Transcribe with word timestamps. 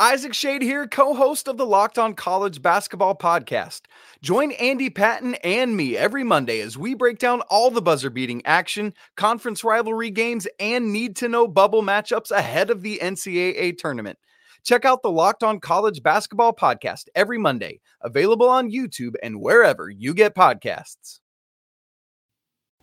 Isaac 0.00 0.32
Shade 0.32 0.62
here, 0.62 0.86
co 0.86 1.12
host 1.12 1.48
of 1.48 1.56
the 1.56 1.66
Locked 1.66 1.98
On 1.98 2.14
College 2.14 2.62
Basketball 2.62 3.16
Podcast. 3.16 3.80
Join 4.22 4.52
Andy 4.52 4.90
Patton 4.90 5.34
and 5.42 5.76
me 5.76 5.96
every 5.96 6.22
Monday 6.22 6.60
as 6.60 6.78
we 6.78 6.94
break 6.94 7.18
down 7.18 7.40
all 7.50 7.68
the 7.72 7.82
buzzer 7.82 8.08
beating 8.08 8.40
action, 8.46 8.94
conference 9.16 9.64
rivalry 9.64 10.10
games, 10.10 10.46
and 10.60 10.92
need 10.92 11.16
to 11.16 11.28
know 11.28 11.48
bubble 11.48 11.82
matchups 11.82 12.30
ahead 12.30 12.70
of 12.70 12.82
the 12.82 13.00
NCAA 13.02 13.76
tournament. 13.76 14.20
Check 14.62 14.84
out 14.84 15.02
the 15.02 15.10
Locked 15.10 15.42
On 15.42 15.58
College 15.58 16.00
Basketball 16.00 16.52
Podcast 16.52 17.06
every 17.16 17.38
Monday, 17.38 17.80
available 18.00 18.48
on 18.48 18.70
YouTube 18.70 19.14
and 19.20 19.40
wherever 19.40 19.90
you 19.90 20.14
get 20.14 20.36
podcasts. 20.36 21.18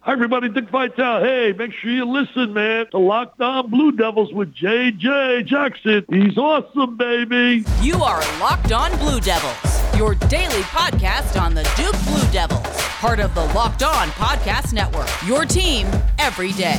Hi, 0.06 0.12
everybody. 0.12 0.50
Dick 0.50 0.70
Vitale. 0.70 1.24
Hey, 1.24 1.52
make 1.54 1.74
sure 1.74 1.90
you 1.90 2.05
listen, 2.05 2.54
man, 2.54 2.86
to 2.92 3.00
Locked 3.00 3.42
On 3.42 3.68
Blue 3.72 3.92
Devils 3.92 4.32
with 4.32 4.54
JJ 4.54 5.48
Jackson. 5.48 6.05
He's 6.08 6.38
awesome, 6.38 6.96
baby. 6.96 7.66
You 7.82 7.96
are 8.04 8.20
Locked 8.40 8.72
On 8.72 8.95
Blue 9.00 9.20
Devils, 9.20 9.98
your 9.98 10.14
daily 10.14 10.62
podcast 10.62 11.41
on 11.41 11.55
the 11.55 11.64
Duke 11.76 12.00
Blue 12.05 12.31
Devils, 12.31 12.68
part 13.00 13.20
of 13.20 13.34
the 13.34 13.45
Locked 13.55 13.81
On 13.81 14.09
Podcast 14.09 14.73
Network. 14.73 15.09
Your 15.26 15.44
team 15.44 15.88
every 16.20 16.52
day. 16.52 16.76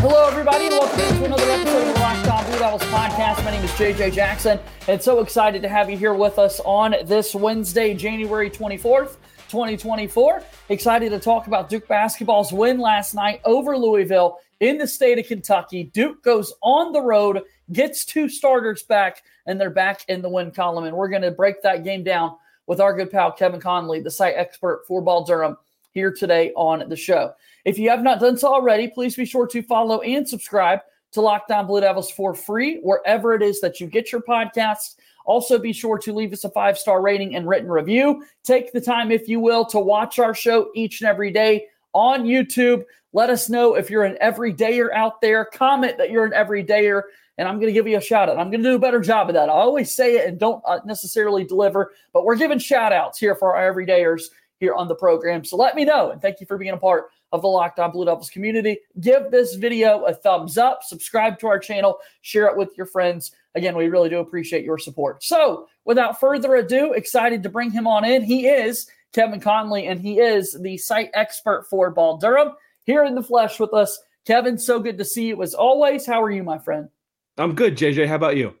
Hello, 0.00 0.28
everybody, 0.28 0.66
and 0.66 0.74
welcome 0.74 1.16
to 1.16 1.24
another 1.24 1.50
episode 1.50 1.88
of 1.88 1.94
the 1.94 2.00
Locked 2.00 2.28
On 2.28 2.44
Blue 2.44 2.58
Devils 2.58 2.82
podcast. 2.82 3.42
My 3.42 3.52
name 3.52 3.64
is 3.64 3.70
JJ 3.70 4.12
Jackson, 4.12 4.60
and 4.86 5.02
so 5.02 5.20
excited 5.20 5.62
to 5.62 5.68
have 5.70 5.88
you 5.88 5.96
here 5.96 6.12
with 6.12 6.38
us 6.38 6.60
on 6.60 6.94
this 7.06 7.34
Wednesday, 7.34 7.94
January 7.94 8.50
24th. 8.50 9.16
2024. 9.48 10.42
Excited 10.68 11.10
to 11.10 11.18
talk 11.18 11.46
about 11.46 11.68
Duke 11.68 11.88
basketball's 11.88 12.52
win 12.52 12.78
last 12.78 13.14
night 13.14 13.40
over 13.44 13.76
Louisville 13.76 14.38
in 14.60 14.78
the 14.78 14.86
state 14.86 15.18
of 15.18 15.26
Kentucky. 15.26 15.84
Duke 15.84 16.22
goes 16.22 16.52
on 16.62 16.92
the 16.92 17.02
road, 17.02 17.42
gets 17.72 18.04
two 18.04 18.28
starters 18.28 18.82
back, 18.82 19.22
and 19.46 19.60
they're 19.60 19.70
back 19.70 20.02
in 20.08 20.22
the 20.22 20.28
win 20.28 20.50
column. 20.50 20.84
And 20.84 20.96
we're 20.96 21.08
going 21.08 21.22
to 21.22 21.30
break 21.30 21.62
that 21.62 21.84
game 21.84 22.02
down 22.02 22.36
with 22.66 22.80
our 22.80 22.94
good 22.94 23.10
pal 23.10 23.32
Kevin 23.32 23.60
Connelly, 23.60 24.00
the 24.00 24.10
site 24.10 24.34
expert 24.36 24.84
for 24.86 25.00
Ball 25.00 25.24
Durham, 25.24 25.56
here 25.92 26.12
today 26.12 26.52
on 26.56 26.88
the 26.88 26.96
show. 26.96 27.32
If 27.64 27.78
you 27.78 27.88
have 27.90 28.02
not 28.02 28.20
done 28.20 28.36
so 28.36 28.52
already, 28.52 28.88
please 28.88 29.16
be 29.16 29.24
sure 29.24 29.46
to 29.46 29.62
follow 29.62 30.00
and 30.00 30.28
subscribe 30.28 30.80
to 31.12 31.20
Locked 31.22 31.50
On 31.50 31.66
Blue 31.66 31.80
Devils 31.80 32.10
for 32.10 32.34
free 32.34 32.80
wherever 32.82 33.34
it 33.34 33.42
is 33.42 33.60
that 33.62 33.80
you 33.80 33.86
get 33.86 34.12
your 34.12 34.20
podcasts. 34.20 34.96
Also, 35.26 35.58
be 35.58 35.72
sure 35.72 35.98
to 35.98 36.12
leave 36.12 36.32
us 36.32 36.44
a 36.44 36.50
five 36.50 36.78
star 36.78 37.02
rating 37.02 37.36
and 37.36 37.46
written 37.48 37.70
review. 37.70 38.24
Take 38.44 38.72
the 38.72 38.80
time, 38.80 39.10
if 39.10 39.28
you 39.28 39.40
will, 39.40 39.64
to 39.66 39.78
watch 39.78 40.18
our 40.18 40.34
show 40.34 40.70
each 40.74 41.00
and 41.00 41.08
every 41.08 41.30
day 41.30 41.66
on 41.92 42.24
YouTube. 42.24 42.84
Let 43.12 43.30
us 43.30 43.48
know 43.48 43.74
if 43.74 43.90
you're 43.90 44.04
an 44.04 44.18
everydayer 44.22 44.92
out 44.92 45.20
there. 45.20 45.44
Comment 45.46 45.96
that 45.98 46.10
you're 46.10 46.26
an 46.26 46.32
everydayer, 46.32 47.02
and 47.38 47.48
I'm 47.48 47.56
going 47.56 47.68
to 47.68 47.72
give 47.72 47.88
you 47.88 47.96
a 47.96 48.00
shout 48.00 48.28
out. 48.28 48.38
I'm 48.38 48.50
going 48.50 48.62
to 48.62 48.70
do 48.70 48.76
a 48.76 48.78
better 48.78 49.00
job 49.00 49.28
of 49.28 49.34
that. 49.34 49.48
I 49.48 49.52
always 49.52 49.94
say 49.94 50.16
it 50.16 50.28
and 50.28 50.38
don't 50.38 50.62
uh, 50.66 50.80
necessarily 50.84 51.44
deliver, 51.44 51.92
but 52.12 52.24
we're 52.24 52.36
giving 52.36 52.58
shout 52.58 52.92
outs 52.92 53.18
here 53.18 53.34
for 53.34 53.56
our 53.56 53.72
everydayers 53.72 54.24
here 54.58 54.74
on 54.74 54.88
the 54.88 54.94
program. 54.94 55.44
So 55.44 55.56
let 55.56 55.74
me 55.74 55.84
know, 55.84 56.10
and 56.10 56.20
thank 56.20 56.40
you 56.40 56.46
for 56.46 56.58
being 56.58 56.72
a 56.72 56.78
part 56.78 57.06
of 57.32 57.42
the 57.42 57.48
Locked 57.48 57.78
On 57.78 57.90
Blue 57.90 58.04
Devils 58.04 58.30
community. 58.30 58.78
Give 59.00 59.30
this 59.30 59.54
video 59.54 60.04
a 60.04 60.14
thumbs 60.14 60.58
up, 60.58 60.82
subscribe 60.82 61.38
to 61.40 61.46
our 61.46 61.58
channel, 61.58 61.98
share 62.22 62.46
it 62.46 62.56
with 62.56 62.76
your 62.76 62.86
friends. 62.86 63.32
Again, 63.56 63.74
we 63.74 63.88
really 63.88 64.10
do 64.10 64.18
appreciate 64.18 64.64
your 64.64 64.78
support. 64.78 65.24
So, 65.24 65.66
without 65.86 66.20
further 66.20 66.56
ado, 66.56 66.92
excited 66.92 67.42
to 67.42 67.48
bring 67.48 67.70
him 67.70 67.86
on 67.86 68.04
in. 68.04 68.22
He 68.22 68.46
is 68.46 68.86
Kevin 69.12 69.40
Connelly, 69.40 69.86
and 69.86 69.98
he 69.98 70.18
is 70.18 70.56
the 70.60 70.76
site 70.76 71.10
expert 71.14 71.66
for 71.68 71.90
Ball 71.90 72.18
Durham 72.18 72.52
here 72.84 73.04
in 73.04 73.14
the 73.14 73.22
flesh 73.22 73.58
with 73.58 73.72
us. 73.72 73.98
Kevin, 74.26 74.58
so 74.58 74.78
good 74.78 74.98
to 74.98 75.04
see 75.06 75.28
you 75.28 75.42
as 75.42 75.54
always. 75.54 76.04
How 76.06 76.22
are 76.22 76.30
you, 76.30 76.42
my 76.42 76.58
friend? 76.58 76.90
I'm 77.38 77.54
good, 77.54 77.78
JJ. 77.78 78.06
How 78.06 78.16
about 78.16 78.36
you? 78.36 78.54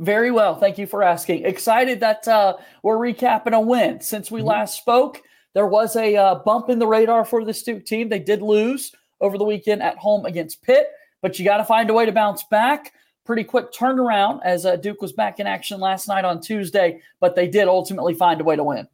Very 0.00 0.32
well. 0.32 0.56
Thank 0.56 0.78
you 0.78 0.86
for 0.86 1.04
asking. 1.04 1.44
Excited 1.44 2.00
that 2.00 2.26
uh, 2.26 2.56
we're 2.82 2.98
recapping 2.98 3.52
a 3.54 3.60
win. 3.60 4.00
Since 4.00 4.32
we 4.32 4.40
mm-hmm. 4.40 4.48
last 4.48 4.78
spoke, 4.78 5.22
there 5.54 5.66
was 5.66 5.94
a 5.94 6.16
uh, 6.16 6.34
bump 6.36 6.70
in 6.70 6.80
the 6.80 6.86
radar 6.88 7.24
for 7.24 7.44
the 7.44 7.52
Duke 7.52 7.84
team. 7.84 8.08
They 8.08 8.18
did 8.18 8.42
lose 8.42 8.92
over 9.20 9.38
the 9.38 9.44
weekend 9.44 9.82
at 9.82 9.96
home 9.96 10.26
against 10.26 10.62
Pitt, 10.62 10.88
but 11.22 11.38
you 11.38 11.44
got 11.44 11.58
to 11.58 11.64
find 11.64 11.88
a 11.88 11.94
way 11.94 12.06
to 12.06 12.12
bounce 12.12 12.42
back 12.44 12.92
pretty 13.28 13.44
quick 13.44 13.70
turnaround 13.70 14.40
as 14.42 14.64
uh, 14.64 14.74
Duke 14.76 15.02
was 15.02 15.12
back 15.12 15.38
in 15.38 15.46
action 15.46 15.80
last 15.80 16.08
night 16.08 16.24
on 16.24 16.40
Tuesday, 16.40 16.98
but 17.20 17.36
they 17.36 17.46
did 17.46 17.68
ultimately 17.68 18.14
find 18.14 18.40
a 18.40 18.44
way 18.44 18.56
to 18.56 18.64
win. 18.64 18.88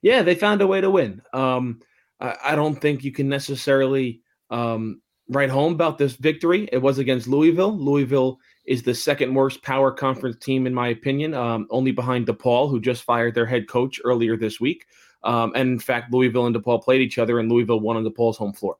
Yeah, 0.00 0.22
they 0.22 0.34
found 0.34 0.62
a 0.62 0.66
way 0.66 0.80
to 0.80 0.90
win. 0.90 1.20
Um, 1.34 1.80
I, 2.18 2.36
I, 2.42 2.54
don't 2.54 2.76
think 2.76 3.04
you 3.04 3.12
can 3.12 3.28
necessarily 3.28 4.22
um, 4.48 5.02
write 5.28 5.50
home 5.50 5.74
about 5.74 5.98
this 5.98 6.14
victory. 6.14 6.70
It 6.72 6.78
was 6.78 6.96
against 6.98 7.28
Louisville. 7.28 7.76
Louisville 7.76 8.38
is 8.64 8.82
the 8.82 8.94
second 8.94 9.34
worst 9.34 9.62
power 9.62 9.92
conference 9.92 10.38
team, 10.42 10.66
in 10.66 10.72
my 10.72 10.88
opinion, 10.88 11.34
um, 11.34 11.66
only 11.68 11.92
behind 11.92 12.26
DePaul, 12.26 12.70
who 12.70 12.80
just 12.80 13.04
fired 13.04 13.34
their 13.34 13.44
head 13.44 13.68
coach 13.68 14.00
earlier 14.04 14.38
this 14.38 14.58
week. 14.58 14.86
Um, 15.22 15.52
and 15.54 15.68
in 15.68 15.78
fact, 15.78 16.14
Louisville 16.14 16.46
and 16.46 16.56
DePaul 16.56 16.82
played 16.82 17.02
each 17.02 17.18
other, 17.18 17.40
and 17.40 17.52
Louisville 17.52 17.80
won 17.80 17.98
on 17.98 18.06
DePaul's 18.06 18.38
home 18.38 18.54
floor. 18.54 18.78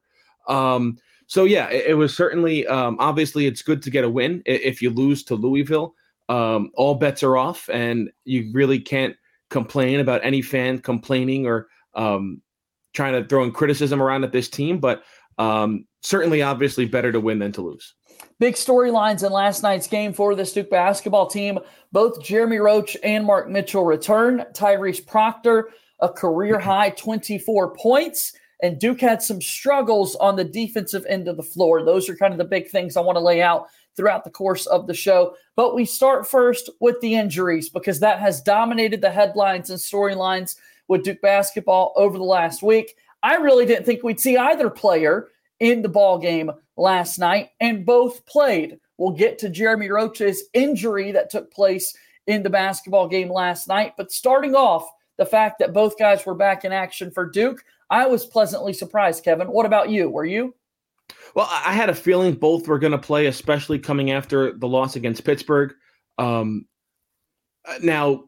Um, 0.48 0.96
so 1.26 1.44
yeah, 1.44 1.68
it, 1.68 1.86
it 1.88 1.94
was 1.94 2.16
certainly 2.16 2.66
um, 2.66 2.96
obviously 3.00 3.46
it's 3.46 3.62
good 3.62 3.82
to 3.82 3.90
get 3.90 4.04
a 4.04 4.10
win. 4.10 4.42
If 4.46 4.80
you 4.80 4.90
lose 4.90 5.22
to 5.24 5.34
Louisville, 5.34 5.94
um, 6.28 6.70
all 6.74 6.94
bets 6.94 7.22
are 7.22 7.36
off, 7.36 7.68
and 7.72 8.10
you 8.24 8.50
really 8.52 8.78
can't 8.78 9.16
complain 9.50 10.00
about 10.00 10.24
any 10.24 10.42
fan 10.42 10.78
complaining 10.78 11.46
or 11.46 11.68
um, 11.94 12.42
trying 12.94 13.20
to 13.20 13.28
throw 13.28 13.44
in 13.44 13.52
criticism 13.52 14.02
around 14.02 14.24
at 14.24 14.32
this 14.32 14.48
team. 14.48 14.78
But 14.78 15.02
um, 15.38 15.86
certainly, 16.02 16.42
obviously, 16.42 16.86
better 16.86 17.12
to 17.12 17.20
win 17.20 17.38
than 17.38 17.52
to 17.52 17.62
lose. 17.62 17.94
Big 18.38 18.54
storylines 18.54 19.24
in 19.24 19.32
last 19.32 19.62
night's 19.62 19.86
game 19.86 20.12
for 20.12 20.34
the 20.34 20.44
Duke 20.44 20.70
basketball 20.70 21.26
team. 21.26 21.58
Both 21.92 22.22
Jeremy 22.22 22.58
Roach 22.58 22.96
and 23.02 23.24
Mark 23.24 23.48
Mitchell 23.48 23.84
return. 23.84 24.44
Tyrese 24.52 25.06
Proctor, 25.06 25.70
a 26.00 26.08
career 26.08 26.58
high 26.60 26.90
24 26.90 27.74
points. 27.74 28.32
And 28.62 28.78
Duke 28.78 29.00
had 29.00 29.22
some 29.22 29.40
struggles 29.40 30.16
on 30.16 30.36
the 30.36 30.44
defensive 30.44 31.04
end 31.08 31.28
of 31.28 31.36
the 31.36 31.42
floor. 31.42 31.82
Those 31.82 32.08
are 32.08 32.16
kind 32.16 32.32
of 32.32 32.38
the 32.38 32.44
big 32.44 32.68
things 32.68 32.96
I 32.96 33.02
want 33.02 33.16
to 33.16 33.20
lay 33.20 33.42
out 33.42 33.66
throughout 33.96 34.24
the 34.24 34.30
course 34.30 34.66
of 34.66 34.86
the 34.86 34.94
show. 34.94 35.34
But 35.56 35.74
we 35.74 35.84
start 35.84 36.28
first 36.28 36.70
with 36.80 37.00
the 37.00 37.14
injuries 37.14 37.68
because 37.68 38.00
that 38.00 38.18
has 38.18 38.40
dominated 38.42 39.00
the 39.00 39.10
headlines 39.10 39.70
and 39.70 39.78
storylines 39.78 40.56
with 40.88 41.04
Duke 41.04 41.20
basketball 41.20 41.92
over 41.96 42.16
the 42.16 42.24
last 42.24 42.62
week. 42.62 42.96
I 43.22 43.36
really 43.36 43.66
didn't 43.66 43.84
think 43.84 44.02
we'd 44.02 44.20
see 44.20 44.36
either 44.36 44.70
player 44.70 45.28
in 45.60 45.82
the 45.82 45.88
ball 45.88 46.18
game 46.18 46.50
last 46.76 47.18
night, 47.18 47.50
and 47.60 47.86
both 47.86 48.24
played. 48.26 48.78
We'll 48.98 49.12
get 49.12 49.38
to 49.38 49.48
Jeremy 49.48 49.90
Roach's 49.90 50.44
injury 50.52 51.12
that 51.12 51.30
took 51.30 51.52
place 51.52 51.96
in 52.26 52.42
the 52.42 52.50
basketball 52.50 53.08
game 53.08 53.30
last 53.30 53.68
night. 53.68 53.94
But 53.96 54.12
starting 54.12 54.54
off, 54.54 54.88
the 55.16 55.26
fact 55.26 55.58
that 55.58 55.72
both 55.72 55.98
guys 55.98 56.26
were 56.26 56.34
back 56.34 56.64
in 56.64 56.72
action 56.72 57.10
for 57.10 57.28
Duke 57.28 57.64
I 57.90 58.06
was 58.06 58.26
pleasantly 58.26 58.72
surprised, 58.72 59.24
Kevin. 59.24 59.48
What 59.48 59.66
about 59.66 59.90
you? 59.90 60.10
Were 60.10 60.24
you? 60.24 60.54
Well, 61.34 61.48
I 61.50 61.72
had 61.72 61.90
a 61.90 61.94
feeling 61.94 62.34
both 62.34 62.66
were 62.66 62.78
going 62.78 62.92
to 62.92 62.98
play, 62.98 63.26
especially 63.26 63.78
coming 63.78 64.10
after 64.10 64.52
the 64.52 64.66
loss 64.66 64.96
against 64.96 65.24
Pittsburgh. 65.24 65.74
Um, 66.18 66.66
now, 67.82 68.24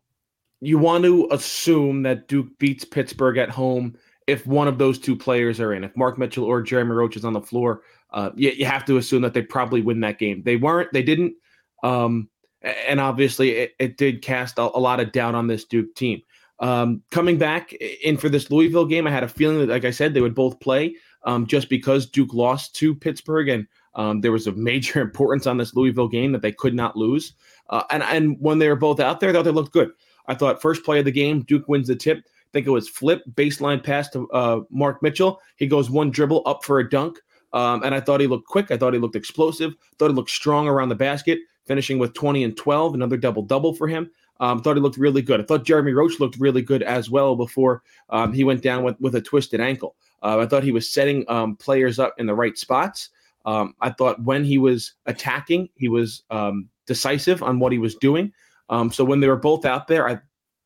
you 0.60 0.78
want 0.78 1.04
to 1.04 1.28
assume 1.30 2.02
that 2.02 2.28
Duke 2.28 2.58
beats 2.58 2.84
Pittsburgh 2.84 3.38
at 3.38 3.50
home 3.50 3.96
if 4.26 4.46
one 4.46 4.68
of 4.68 4.78
those 4.78 4.98
two 4.98 5.16
players 5.16 5.58
are 5.60 5.72
in. 5.72 5.84
If 5.84 5.96
Mark 5.96 6.18
Mitchell 6.18 6.44
or 6.44 6.60
Jeremy 6.60 6.92
Roach 6.92 7.16
is 7.16 7.24
on 7.24 7.32
the 7.32 7.40
floor, 7.40 7.82
uh, 8.10 8.30
you, 8.34 8.50
you, 8.50 8.66
have 8.66 8.84
to 8.86 8.96
assume 8.96 9.22
that 9.22 9.34
they 9.34 9.42
probably 9.42 9.80
win 9.80 10.00
that 10.00 10.18
game. 10.18 10.42
They 10.42 10.56
weren't. 10.56 10.92
They 10.92 11.02
didn't. 11.02 11.34
Um, 11.82 12.28
and 12.62 13.00
obviously, 13.00 13.50
it, 13.52 13.72
it 13.78 13.96
did 13.96 14.22
cast 14.22 14.58
a, 14.58 14.62
a, 14.62 14.80
lot 14.80 15.00
of 15.00 15.12
doubt 15.12 15.34
on 15.34 15.46
this 15.46 15.64
Duke 15.64 15.94
team. 15.94 16.20
Um, 16.60 17.02
coming 17.10 17.38
back 17.38 17.72
in 17.72 18.16
for 18.16 18.28
this 18.28 18.50
Louisville 18.50 18.86
game, 18.86 19.06
I 19.06 19.10
had 19.10 19.22
a 19.22 19.28
feeling 19.28 19.58
that, 19.60 19.68
like 19.68 19.84
I 19.84 19.90
said, 19.90 20.12
they 20.12 20.20
would 20.20 20.34
both 20.34 20.58
play 20.60 20.94
um, 21.24 21.46
just 21.46 21.68
because 21.68 22.06
Duke 22.06 22.34
lost 22.34 22.74
to 22.76 22.94
Pittsburgh 22.94 23.48
and 23.48 23.66
um, 23.94 24.20
there 24.20 24.32
was 24.32 24.46
a 24.46 24.52
major 24.52 25.00
importance 25.02 25.46
on 25.46 25.56
this 25.56 25.74
Louisville 25.74 26.08
game 26.08 26.32
that 26.32 26.42
they 26.42 26.52
could 26.52 26.74
not 26.74 26.96
lose. 26.96 27.34
Uh, 27.70 27.82
and, 27.90 28.02
and 28.02 28.36
when 28.40 28.58
they 28.58 28.68
were 28.68 28.76
both 28.76 29.00
out 29.00 29.20
there, 29.20 29.30
I 29.30 29.32
thought 29.32 29.44
they 29.44 29.50
looked 29.50 29.72
good. 29.72 29.90
I 30.26 30.34
thought 30.34 30.62
first 30.62 30.84
play 30.84 30.98
of 30.98 31.04
the 31.04 31.12
game, 31.12 31.42
Duke 31.42 31.68
wins 31.68 31.88
the 31.88 31.96
tip. 31.96 32.18
I 32.18 32.50
think 32.52 32.66
it 32.66 32.70
was 32.70 32.88
flip 32.88 33.22
baseline 33.34 33.82
pass 33.82 34.08
to 34.10 34.30
uh, 34.30 34.60
Mark 34.70 35.02
Mitchell. 35.02 35.40
He 35.56 35.66
goes 35.66 35.90
one 35.90 36.10
dribble 36.10 36.42
up 36.46 36.64
for 36.64 36.78
a 36.78 36.88
dunk. 36.88 37.18
Um, 37.52 37.82
and 37.82 37.94
I 37.94 38.00
thought 38.00 38.20
he 38.20 38.26
looked 38.26 38.46
quick. 38.46 38.70
I 38.70 38.76
thought 38.76 38.92
he 38.92 38.98
looked 38.98 39.16
explosive. 39.16 39.74
Thought 39.98 40.10
he 40.10 40.14
looked 40.14 40.30
strong 40.30 40.68
around 40.68 40.90
the 40.90 40.94
basket, 40.94 41.38
finishing 41.66 41.98
with 41.98 42.12
20 42.14 42.44
and 42.44 42.56
12, 42.56 42.94
another 42.94 43.16
double 43.16 43.42
double 43.42 43.74
for 43.74 43.88
him. 43.88 44.10
Um, 44.40 44.62
thought 44.62 44.76
he 44.76 44.82
looked 44.82 44.98
really 44.98 45.22
good. 45.22 45.40
I 45.40 45.44
thought 45.44 45.64
Jeremy 45.64 45.92
Roach 45.92 46.20
looked 46.20 46.38
really 46.38 46.62
good 46.62 46.82
as 46.82 47.10
well 47.10 47.34
before 47.34 47.82
um, 48.10 48.32
he 48.32 48.44
went 48.44 48.62
down 48.62 48.84
with, 48.84 49.00
with 49.00 49.14
a 49.14 49.20
twisted 49.20 49.60
ankle. 49.60 49.96
Uh, 50.22 50.38
I 50.38 50.46
thought 50.46 50.62
he 50.62 50.72
was 50.72 50.90
setting 50.90 51.24
um, 51.28 51.56
players 51.56 51.98
up 51.98 52.14
in 52.18 52.26
the 52.26 52.34
right 52.34 52.56
spots. 52.56 53.10
Um, 53.44 53.74
I 53.80 53.90
thought 53.90 54.22
when 54.22 54.44
he 54.44 54.58
was 54.58 54.94
attacking, 55.06 55.70
he 55.76 55.88
was 55.88 56.22
um, 56.30 56.68
decisive 56.86 57.42
on 57.42 57.58
what 57.58 57.72
he 57.72 57.78
was 57.78 57.94
doing. 57.94 58.32
Um, 58.68 58.92
so 58.92 59.04
when 59.04 59.20
they 59.20 59.28
were 59.28 59.36
both 59.36 59.64
out 59.64 59.88
there, 59.88 60.08
I 60.08 60.20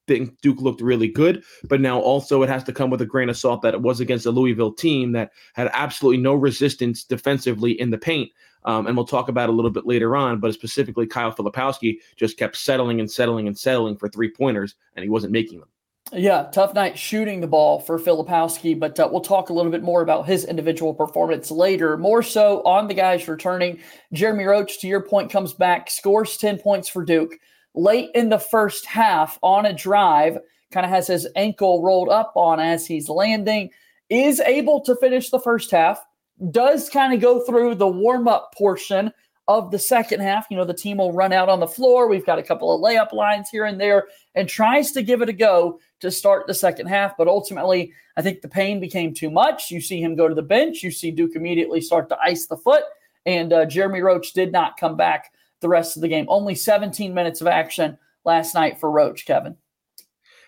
think 0.09 0.41
Duke 0.41 0.61
looked 0.61 0.81
really 0.81 1.09
good. 1.09 1.45
But 1.65 1.81
now 1.81 2.01
also 2.01 2.43
it 2.43 2.49
has 2.49 2.65
to 2.65 2.73
come 2.73 2.91
with 2.91 3.01
a 3.01 3.07
grain 3.07 3.29
of 3.29 3.37
salt 3.37 3.63
that 3.63 3.75
it 3.75 3.83
was 3.83 4.01
against 4.01 4.27
a 4.27 4.31
Louisville 4.31 4.73
team 4.73 5.13
that 5.13 5.31
had 5.55 5.71
absolutely 5.73 6.21
no 6.21 6.35
resistance 6.35 7.05
defensively 7.05 7.73
in 7.81 7.91
the 7.91 7.99
paint. 7.99 8.31
Um, 8.65 8.87
and 8.87 8.97
we'll 8.97 9.07
talk 9.07 9.29
about 9.29 9.49
a 9.49 9.53
little 9.53 9.71
bit 9.71 9.87
later 9.87 10.17
on, 10.17 10.39
but 10.39 10.55
specifically 10.55 11.07
Kyle 11.07 11.33
Filipowski 11.33 11.99
just 12.17 12.39
kept 12.39 12.57
settling 12.57 13.01
and 13.01 13.11
settling 13.11 13.47
and 13.47 13.59
settling 13.59 13.97
for 13.97 14.09
three 14.09 14.31
pointers, 14.31 14.75
and 14.95 15.03
he 15.03 15.09
wasn't 15.09 15.33
making 15.33 15.61
them. 15.61 15.69
Yeah, 16.15 16.49
tough 16.53 16.75
night 16.75 16.99
shooting 16.99 17.41
the 17.41 17.47
ball 17.47 17.81
for 17.81 17.99
Filipowski, 17.99 18.79
but 18.79 19.01
uh, 19.01 19.09
we'll 19.11 19.23
talk 19.23 19.49
a 19.49 19.53
little 19.53 19.73
bit 19.73 19.83
more 19.83 20.03
about 20.03 20.27
his 20.27 20.45
individual 20.45 20.93
performance 20.93 21.51
later. 21.51 21.97
More 21.97 22.23
so 22.23 22.63
on 22.65 22.87
the 22.87 22.95
guys 22.95 23.29
returning. 23.29 23.79
Jeremy 24.13 24.45
Roach, 24.45 24.81
to 24.81 24.89
your 24.89 25.01
point, 25.01 25.31
comes 25.31 25.55
back, 25.55 25.89
scores 25.91 26.37
10 26.37 26.59
points 26.59 26.89
for 26.89 27.05
Duke. 27.05 27.39
Late 27.75 28.11
in 28.15 28.29
the 28.29 28.39
first 28.39 28.85
half 28.85 29.39
on 29.43 29.65
a 29.65 29.73
drive, 29.73 30.37
kind 30.71 30.85
of 30.85 30.91
has 30.91 31.07
his 31.07 31.27
ankle 31.35 31.83
rolled 31.83 32.11
up 32.11 32.33
on 32.37 32.61
as 32.61 32.87
he's 32.87 33.09
landing, 33.09 33.71
is 34.11 34.41
able 34.41 34.83
to 34.83 34.97
finish 34.97 35.31
the 35.31 35.41
first 35.41 35.71
half, 35.71 36.05
does 36.51 36.89
kind 36.89 37.13
of 37.13 37.21
go 37.21 37.41
through 37.41 37.75
the 37.77 37.89
warm 37.89 38.29
up 38.29 38.55
portion 38.55 39.13
of 39.49 39.71
the 39.71 39.79
second 39.79 40.21
half. 40.21 40.47
You 40.51 40.57
know, 40.57 40.65
the 40.65 40.75
team 40.75 40.99
will 40.99 41.13
run 41.13 41.33
out 41.33 41.49
on 41.49 41.61
the 41.61 41.67
floor. 41.67 42.09
We've 42.09 42.27
got 42.27 42.39
a 42.39 42.43
couple 42.43 42.75
of 42.75 42.81
layup 42.81 43.13
lines 43.13 43.51
here 43.51 43.65
and 43.65 43.81
there 43.81 44.09
and 44.35 44.49
tries 44.49 44.93
to 44.93 45.03
give 45.03 45.21
it 45.21 45.29
a 45.29 45.33
go 45.33 45.81
to 46.01 46.11
start 46.11 46.47
the 46.47 46.55
second 46.55 46.87
half. 46.87 47.17
But 47.17 47.29
ultimately, 47.29 47.93
I 48.17 48.23
think 48.23 48.41
the 48.41 48.49
pain 48.49 48.81
became 48.81 49.13
too 49.13 49.31
much. 49.31 49.71
You 49.71 49.81
see 49.81 50.01
him 50.01 50.17
go 50.17 50.29
to 50.29 50.35
the 50.35 50.43
bench. 50.43 50.83
You 50.83 50.91
see 50.91 51.11
Duke 51.11 51.35
immediately 51.35 51.81
start 51.81 52.09
to 52.11 52.19
ice 52.23 52.47
the 52.47 52.57
foot. 52.57 52.85
And 53.27 53.53
uh, 53.53 53.67
Jeremy 53.67 54.01
Roach 54.01 54.33
did 54.33 54.53
not 54.53 54.77
come 54.77 54.97
back 54.97 55.33
the 55.61 55.69
rest 55.69 55.97
of 55.97 56.03
the 56.03 56.09
game. 56.09 56.27
Only 56.29 56.55
17 56.55 57.13
minutes 57.15 57.41
of 57.41 57.47
action 57.47 57.99
last 58.25 58.55
night 58.55 58.79
for 58.79 58.91
Roach, 58.91 59.27
Kevin. 59.27 59.57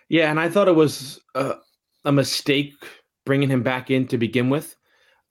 Yeah, 0.08 0.30
and 0.30 0.38
I 0.38 0.48
thought 0.48 0.68
it 0.68 0.76
was 0.76 1.20
a, 1.34 1.56
a 2.04 2.12
mistake 2.12 2.74
bringing 3.24 3.48
him 3.48 3.62
back 3.62 3.90
in 3.90 4.06
to 4.08 4.18
begin 4.18 4.50
with. 4.50 4.76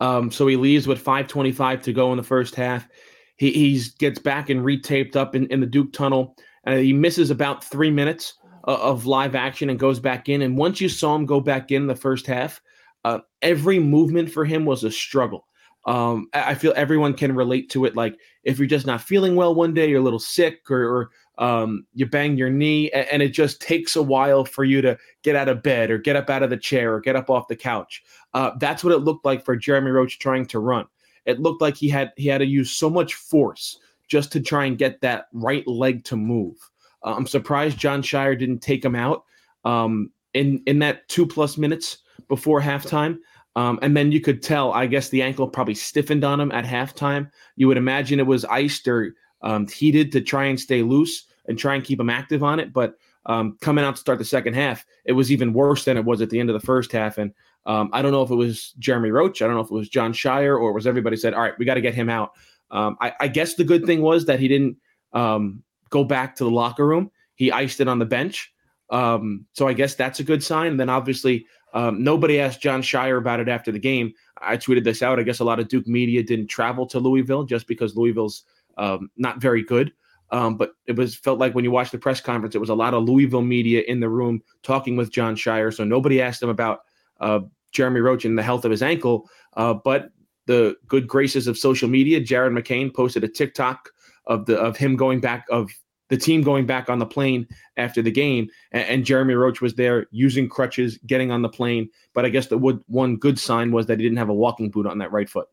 Um, 0.04 0.32
so 0.32 0.46
he 0.48 0.58
leaves 0.58 0.86
with 0.86 1.02
5:25 1.02 1.82
to 1.84 1.94
go 1.94 2.12
in 2.12 2.18
the 2.18 2.24
first 2.24 2.56
half. 2.56 2.90
He 3.38 3.52
he's, 3.54 3.94
gets 3.96 4.20
back 4.20 4.50
and 4.50 4.60
retaped 4.60 5.16
up 5.16 5.34
in, 5.34 5.48
in 5.48 5.62
the 5.62 5.66
Duke 5.66 5.94
tunnel, 5.94 6.36
and 6.66 6.78
he 6.80 6.92
misses 6.92 7.32
about 7.32 7.64
three 7.64 7.90
minutes 7.90 8.34
of, 8.66 8.80
of 8.80 9.06
live 9.06 9.34
action 9.34 9.70
and 9.70 9.80
goes 9.80 10.02
back 10.02 10.28
in. 10.28 10.42
And 10.42 10.58
once 10.58 10.82
you 10.82 10.90
saw 10.90 11.16
him 11.16 11.26
go 11.26 11.40
back 11.40 11.72
in 11.72 11.88
the 11.88 11.96
first 11.96 12.28
half, 12.28 12.62
uh, 13.06 13.20
every 13.42 13.80
movement 13.80 14.30
for 14.30 14.44
him 14.44 14.66
was 14.66 14.84
a 14.84 14.92
struggle. 14.92 15.48
Um, 15.86 16.28
I 16.34 16.54
feel 16.56 16.74
everyone 16.76 17.14
can 17.14 17.34
relate 17.34 17.70
to 17.72 17.86
it. 17.86 17.96
Like 17.96 18.18
if 18.44 18.60
you're 18.60 18.68
just 18.68 18.86
not 18.86 19.02
feeling 19.02 19.38
well 19.38 19.56
one 19.56 19.74
day, 19.74 19.90
you're 19.90 20.02
a 20.02 20.04
little 20.04 20.20
sick, 20.20 20.70
or, 20.70 20.84
or 20.84 21.12
um, 21.38 21.86
you 21.94 22.06
bang 22.06 22.38
your 22.38 22.50
knee, 22.50 22.92
and, 22.92 23.08
and, 23.08 23.22
it 23.24 23.30
just 23.30 23.60
takes 23.60 23.96
a 23.96 24.04
while 24.04 24.46
for 24.46 24.64
you 24.64 24.82
to 24.82 24.98
get 25.24 25.36
out 25.36 25.50
of 25.50 25.64
bed, 25.64 25.90
or 25.90 25.98
get 25.98 26.16
up 26.16 26.30
out 26.30 26.44
of 26.44 26.52
the 26.52 26.58
chair, 26.58 26.94
or 26.94 27.02
get 27.02 27.16
up 27.16 27.30
off 27.30 27.48
the 27.48 27.56
couch. 27.56 28.04
Uh, 28.34 28.52
that's 28.60 28.84
what 28.84 28.94
it 28.94 29.00
looked 29.00 29.26
like 29.26 29.44
for 29.44 29.56
Jeremy 29.56 29.92
Roach 29.92 30.20
trying 30.20 30.46
to 30.48 30.60
run. 30.60 30.86
It 31.26 31.40
looked 31.40 31.62
like 31.62 31.76
he 31.76 31.90
had 31.90 32.12
he 32.18 32.28
had 32.28 32.40
to 32.40 32.46
use 32.46 32.72
so 32.72 32.90
much 32.90 33.16
force 33.16 33.80
just 34.08 34.32
to 34.34 34.42
try 34.42 34.66
and 34.66 34.78
get 34.78 35.02
that 35.02 35.26
right 35.34 35.68
leg 35.68 36.04
to 36.06 36.16
move. 36.16 36.58
Uh, 37.04 37.16
I'm 37.16 37.28
surprised 37.28 37.78
Jon 37.78 38.02
Scheyer 38.02 38.38
didn't 38.38 38.60
take 38.60 38.86
him 38.86 38.96
out 38.96 39.24
um, 39.66 40.12
in 40.34 40.62
in 40.68 40.80
that 40.80 41.08
two 41.10 41.26
plus 41.26 41.58
minutes 41.58 42.00
before 42.28 42.62
halftime. 42.62 43.18
Um, 43.56 43.78
and 43.84 43.96
then 43.96 44.12
you 44.12 44.20
could 44.20 44.42
tell, 44.42 44.74
I 44.74 44.88
guess 44.88 45.10
the 45.10 45.22
ankle 45.22 45.48
probably 45.48 45.76
stiffened 45.76 46.24
on 46.24 46.40
him 46.40 46.52
at 46.52 46.66
halftime. 46.66 47.30
You 47.56 47.68
would 47.68 47.78
imagine 47.78 48.20
it 48.20 48.26
was 48.26 48.46
iced 48.46 48.88
or 48.88 49.14
um, 49.44 49.68
heated 49.68 50.12
to 50.14 50.22
try 50.22 50.46
and 50.46 50.60
stay 50.60 50.82
loose 50.82 51.26
and 51.48 51.60
try 51.60 51.76
and 51.76 51.84
keep 51.84 52.00
him 52.00 52.10
active 52.10 52.44
on 52.44 52.60
it. 52.60 52.74
But 52.74 52.96
um, 53.26 53.58
coming 53.62 53.86
out 53.86 53.96
to 53.96 54.02
start 54.02 54.20
the 54.20 54.26
second 54.26 54.56
half, 54.56 54.86
it 55.06 55.14
was 55.14 55.32
even 55.32 55.54
worse 55.54 55.86
than 55.86 55.98
it 55.98 56.06
was 56.06 56.22
at 56.22 56.30
the 56.30 56.40
end 56.40 56.50
of 56.50 56.60
the 56.60 56.66
first 56.66 56.92
half. 56.92 57.18
And 57.18 57.34
um, 57.66 57.90
I 57.94 58.02
don't 58.02 58.12
know 58.12 58.24
if 58.24 58.32
it 58.32 58.36
was 58.36 58.74
Jeremy 58.80 59.12
Roach, 59.12 59.42
I 59.42 59.46
don't 59.46 59.56
know 59.56 59.62
if 59.62 59.72
it 59.72 59.74
was 59.74 59.90
Jon 59.90 60.14
Scheyer, 60.14 60.60
or 60.60 60.74
was 60.74 60.88
everybody 60.88 61.16
said, 61.16 61.34
"All 61.34 61.42
right, 61.42 61.58
we 61.58 61.66
got 61.66 61.76
to 61.76 61.82
get 61.82 61.94
him 61.94 62.10
out." 62.10 62.32
Um, 62.72 62.98
I, 63.00 63.14
I, 63.20 63.28
guess 63.28 63.54
the 63.54 63.64
good 63.64 63.86
thing 63.86 64.02
was 64.02 64.26
that 64.26 64.40
he 64.40 64.48
didn't 64.48 64.78
um, 65.14 65.62
go 65.92 66.04
back 66.04 66.36
to 66.38 66.44
the 66.44 66.50
locker 66.50 66.88
room. 66.88 67.12
He 67.36 67.52
iced 67.52 67.80
it 67.80 67.88
on 67.88 68.00
the 68.00 68.06
bench. 68.06 68.52
so 68.90 69.68
I 69.68 69.74
guess 69.74 69.94
that's 69.94 70.20
a 70.20 70.24
good 70.24 70.44
sign. 70.44 70.72
And 70.72 70.80
then 70.80 70.90
obviously 70.90 71.46
um, 71.74 72.04
nobody 72.04 72.40
asked 72.40 72.62
Jon 72.62 72.82
Scheyer 72.82 73.18
about 73.18 73.40
it 73.40 73.48
after 73.48 73.72
the 73.72 73.80
game. 73.80 74.14
I 74.42 74.58
tweeted 74.58 74.84
this 74.84 75.02
out. 75.02 75.20
I 75.20 75.24
guess 75.24 75.40
a 75.40 75.44
lot 75.44 75.60
of 75.60 75.68
Duke 75.68 75.88
media 75.88 76.24
didn't 76.24 76.48
travel 76.48 76.86
to 76.88 77.00
Louisville 77.00 77.44
just 77.44 77.68
because 77.68 77.96
Louisville's 77.96 78.44
um, 78.78 79.10
not 79.18 79.42
very 79.42 79.64
good. 79.64 79.92
Um, 80.32 80.58
but 80.58 80.72
it 80.88 80.96
was 80.96 81.16
felt 81.16 81.38
like 81.38 81.54
when 81.54 81.64
you 81.64 81.70
watched 81.70 81.92
the 81.92 82.00
press 82.00 82.20
conference, 82.20 82.56
it 82.56 82.60
was 82.60 82.70
a 82.70 82.76
lot 82.76 82.96
of 82.96 83.04
Louisville 83.04 83.44
media 83.44 83.84
in 83.88 84.00
the 84.00 84.10
room 84.10 84.42
talking 84.64 84.96
with 84.96 85.12
Jon 85.12 85.36
Scheyer. 85.36 85.72
So 85.72 85.84
nobody 85.84 86.22
asked 86.22 86.42
him 86.42 86.50
about 86.50 86.80
uh, 87.20 87.42
Jeremy 87.72 88.00
Roach 88.00 88.26
and 88.26 88.38
the 88.38 88.44
health 88.44 88.66
of 88.66 88.72
his 88.72 88.82
ankle. 88.82 89.30
Uh, 89.56 89.76
but 89.76 90.10
the 90.48 90.76
good 90.88 91.08
graces 91.08 91.46
of 91.48 91.58
social 91.58 91.88
media, 91.88 92.20
Jared 92.20 92.54
McCain 92.54 92.94
posted 92.94 93.24
a 93.24 93.28
TikTok 93.28 93.90
of 94.26 94.46
the 94.46 94.58
of 94.58 94.78
him 94.78 94.96
going 94.96 95.20
back 95.20 95.46
of 95.50 95.70
the 96.10 96.18
team 96.18 96.42
going 96.42 96.66
back 96.66 96.90
on 96.90 97.00
the 97.00 97.06
plane 97.06 97.48
after 97.78 98.02
the 98.02 98.12
game, 98.12 98.48
and, 98.72 98.84
and, 98.84 99.06
Jeremy 99.06 99.34
Roach 99.34 99.62
was 99.62 99.74
there 99.74 100.06
using 100.12 100.48
crutches, 100.48 101.00
getting 101.08 101.32
on 101.32 101.42
the 101.42 101.50
plane. 101.50 101.90
But 102.14 102.26
I 102.26 102.30
guess 102.30 102.48
the 102.48 102.58
one 102.58 103.16
good 103.16 103.40
sign 103.40 103.72
was 103.72 103.88
that 103.88 104.00
he 104.00 104.04
didn't 104.04 104.18
have 104.18 104.30
a 104.30 104.34
walking 104.34 104.70
boot 104.70 104.86
on 104.86 105.00
that 105.00 105.12
right 105.12 105.30
foot. 105.30 105.48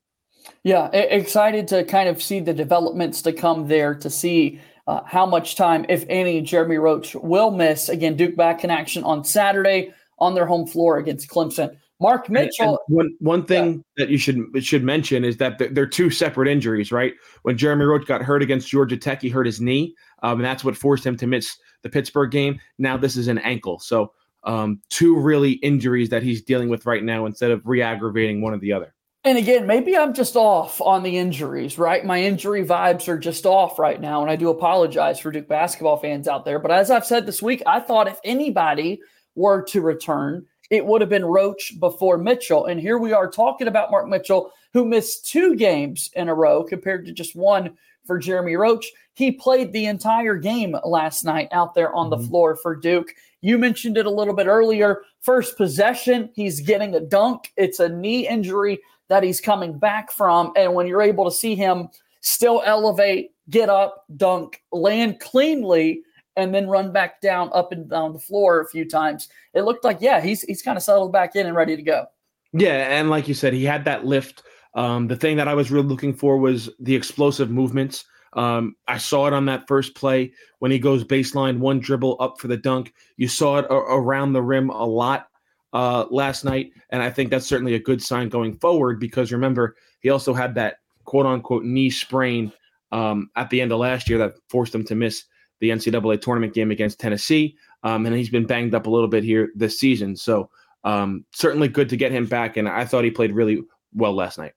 Yeah, 0.62 0.88
excited 0.88 1.68
to 1.68 1.84
kind 1.84 2.08
of 2.08 2.22
see 2.22 2.40
the 2.40 2.54
developments 2.54 3.22
to 3.22 3.32
come 3.32 3.68
there 3.68 3.94
to 3.94 4.10
see 4.10 4.60
uh, 4.86 5.02
how 5.04 5.26
much 5.26 5.56
time, 5.56 5.86
if 5.88 6.04
any, 6.08 6.40
Jeremy 6.40 6.76
Roach 6.76 7.14
will 7.14 7.50
miss. 7.50 7.88
Again, 7.88 8.16
Duke 8.16 8.36
back 8.36 8.64
in 8.64 8.70
action 8.70 9.04
on 9.04 9.24
Saturday 9.24 9.92
on 10.18 10.34
their 10.34 10.46
home 10.46 10.66
floor 10.66 10.98
against 10.98 11.28
Clemson. 11.28 11.76
Mark 12.00 12.30
Mitchell. 12.30 12.80
And, 12.88 12.96
one 12.96 13.16
one 13.20 13.44
thing 13.44 13.84
yeah. 13.96 14.04
that 14.04 14.08
you 14.10 14.18
should 14.18 14.42
should 14.64 14.82
mention 14.82 15.24
is 15.24 15.36
that 15.36 15.58
they're, 15.58 15.68
they're, 15.68 15.86
two 15.86 16.10
separate 16.10 16.48
injuries, 16.48 16.90
right? 16.90 17.12
When 17.42 17.58
Jeremy 17.58 17.84
Roach 17.84 18.06
got 18.06 18.22
hurt 18.22 18.42
against 18.42 18.68
Georgia 18.68 18.96
Tech, 18.96 19.20
he 19.22 19.28
hurt 19.28 19.46
his 19.46 19.60
knee, 19.60 19.94
um, 20.22 20.38
and 20.38 20.44
that's 20.44 20.64
what 20.64 20.76
forced 20.76 21.04
him 21.04 21.16
to 21.18 21.26
miss 21.26 21.56
the 21.82 21.90
Pittsburgh 21.90 22.30
game. 22.30 22.58
Now 22.78 22.96
this 22.96 23.16
is 23.16 23.28
an 23.28 23.38
ankle, 23.38 23.78
so 23.78 24.12
um, 24.44 24.80
two 24.88 25.16
really 25.16 25.52
injuries 25.52 26.08
that 26.08 26.22
he's 26.22 26.42
dealing 26.42 26.70
with 26.70 26.86
right 26.86 27.04
now 27.04 27.26
instead 27.26 27.50
of 27.50 27.66
re-aggravating 27.66 28.40
one 28.40 28.54
or 28.54 28.58
the 28.58 28.72
other. 28.72 28.94
And 29.22 29.36
again, 29.36 29.66
maybe 29.66 29.96
I'm 29.96 30.14
just 30.14 30.34
off 30.34 30.80
on 30.80 31.02
the 31.02 31.18
injuries, 31.18 31.78
right? 31.78 32.04
My 32.04 32.22
injury 32.22 32.64
vibes 32.64 33.06
are 33.06 33.18
just 33.18 33.44
off 33.44 33.78
right 33.78 34.00
now, 34.00 34.22
and 34.22 34.30
I 34.30 34.36
do 34.36 34.48
apologize 34.48 35.20
for 35.20 35.30
Duke 35.30 35.46
basketball 35.46 35.98
fans 35.98 36.26
out 36.26 36.46
there. 36.46 36.58
But 36.58 36.70
as 36.70 36.90
I've 36.90 37.04
said 37.04 37.26
this 37.26 37.42
week, 37.42 37.62
I 37.66 37.80
thought 37.80 38.08
if 38.08 38.18
anybody 38.24 39.00
were 39.34 39.62
to 39.64 39.82
return 39.82 40.46
it 40.70 40.86
would 40.86 41.00
have 41.00 41.10
been 41.10 41.24
Roach 41.24 41.78
before 41.80 42.16
Mitchell. 42.16 42.66
And 42.66 42.80
here 42.80 42.96
we 42.96 43.12
are 43.12 43.28
talking 43.28 43.66
about 43.66 43.90
Mark 43.90 44.06
Mitchell, 44.06 44.52
who 44.72 44.84
missed 44.84 45.26
two 45.26 45.56
games 45.56 46.08
in 46.14 46.28
a 46.28 46.34
row 46.34 46.62
compared 46.62 47.04
to 47.06 47.12
just 47.12 47.34
one 47.34 47.76
for 48.06 48.18
Jeremy 48.18 48.54
Roach. 48.54 48.86
He 49.14 49.32
played 49.32 49.72
the 49.72 49.86
entire 49.86 50.36
game 50.36 50.76
last 50.84 51.24
night 51.24 51.48
out 51.50 51.74
there 51.74 51.92
on 51.92 52.08
mm-hmm. 52.08 52.22
the 52.22 52.28
floor 52.28 52.56
for 52.56 52.76
Duke. 52.76 53.12
You 53.40 53.58
mentioned 53.58 53.98
it 53.98 54.06
a 54.06 54.10
little 54.10 54.34
bit 54.34 54.46
earlier. 54.46 55.02
First 55.20 55.56
possession, 55.56 56.30
he's 56.34 56.60
getting 56.60 56.94
a 56.94 57.00
dunk. 57.00 57.52
It's 57.56 57.80
a 57.80 57.88
knee 57.88 58.28
injury 58.28 58.80
that 59.10 59.22
he's 59.22 59.40
coming 59.40 59.78
back 59.78 60.10
from. 60.10 60.52
And 60.56 60.72
when 60.72 60.86
you're 60.86 61.02
able 61.02 61.26
to 61.26 61.30
see 61.30 61.54
him 61.54 61.88
still 62.20 62.62
elevate, 62.64 63.32
get 63.50 63.68
up, 63.68 64.04
dunk, 64.16 64.62
land 64.72 65.20
cleanly, 65.20 66.02
and 66.36 66.54
then 66.54 66.68
run 66.68 66.92
back 66.92 67.20
down 67.20 67.50
up 67.52 67.72
and 67.72 67.90
down 67.90 68.12
the 68.12 68.18
floor 68.18 68.60
a 68.60 68.68
few 68.68 68.88
times. 68.88 69.28
It 69.52 69.62
looked 69.62 69.84
like, 69.84 69.98
yeah, 70.00 70.20
he's 70.20 70.42
he's 70.42 70.62
kind 70.62 70.78
of 70.78 70.82
settled 70.82 71.12
back 71.12 71.36
in 71.36 71.46
and 71.46 71.56
ready 71.56 71.76
to 71.76 71.82
go. 71.82 72.06
Yeah, 72.52 72.98
and 72.98 73.10
like 73.10 73.28
you 73.28 73.34
said, 73.34 73.52
he 73.52 73.64
had 73.64 73.84
that 73.84 74.06
lift. 74.06 74.42
Um, 74.74 75.08
the 75.08 75.16
thing 75.16 75.36
that 75.36 75.48
I 75.48 75.54
was 75.54 75.70
really 75.70 75.88
looking 75.88 76.14
for 76.14 76.38
was 76.38 76.70
the 76.78 76.94
explosive 76.94 77.50
movements. 77.50 78.04
Um, 78.34 78.76
I 78.86 78.98
saw 78.98 79.26
it 79.26 79.32
on 79.32 79.46
that 79.46 79.66
first 79.66 79.96
play 79.96 80.32
when 80.60 80.70
he 80.70 80.78
goes 80.78 81.02
baseline, 81.02 81.58
one 81.58 81.80
dribble 81.80 82.16
up 82.20 82.40
for 82.40 82.46
the 82.46 82.56
dunk. 82.56 82.94
You 83.16 83.26
saw 83.26 83.58
it 83.58 83.66
a- 83.68 83.74
around 83.74 84.32
the 84.32 84.42
rim 84.42 84.70
a 84.70 84.86
lot 84.86 85.29
uh, 85.72 86.06
last 86.10 86.44
night, 86.44 86.72
and 86.90 87.02
I 87.02 87.10
think 87.10 87.30
that's 87.30 87.46
certainly 87.46 87.74
a 87.74 87.80
good 87.80 88.02
sign 88.02 88.28
going 88.28 88.56
forward 88.58 89.00
because 89.00 89.32
remember 89.32 89.76
he 90.00 90.10
also 90.10 90.34
had 90.34 90.54
that 90.56 90.76
quote 91.04 91.26
unquote 91.26 91.64
knee 91.64 91.90
sprain 91.90 92.52
um, 92.92 93.30
at 93.36 93.50
the 93.50 93.60
end 93.60 93.72
of 93.72 93.78
last 93.78 94.08
year 94.08 94.18
that 94.18 94.34
forced 94.48 94.74
him 94.74 94.84
to 94.84 94.94
miss 94.94 95.24
the 95.60 95.70
NCAA 95.70 96.20
tournament 96.20 96.54
game 96.54 96.70
against 96.70 96.98
Tennessee, 96.98 97.56
um, 97.82 98.06
and 98.06 98.14
he's 98.16 98.30
been 98.30 98.46
banged 98.46 98.74
up 98.74 98.86
a 98.86 98.90
little 98.90 99.08
bit 99.08 99.24
here 99.24 99.50
this 99.54 99.78
season. 99.78 100.16
So 100.16 100.50
um, 100.84 101.24
certainly 101.32 101.68
good 101.68 101.88
to 101.90 101.96
get 101.96 102.12
him 102.12 102.26
back, 102.26 102.56
and 102.56 102.68
I 102.68 102.84
thought 102.84 103.04
he 103.04 103.10
played 103.10 103.32
really 103.32 103.62
well 103.94 104.14
last 104.14 104.38
night. 104.38 104.52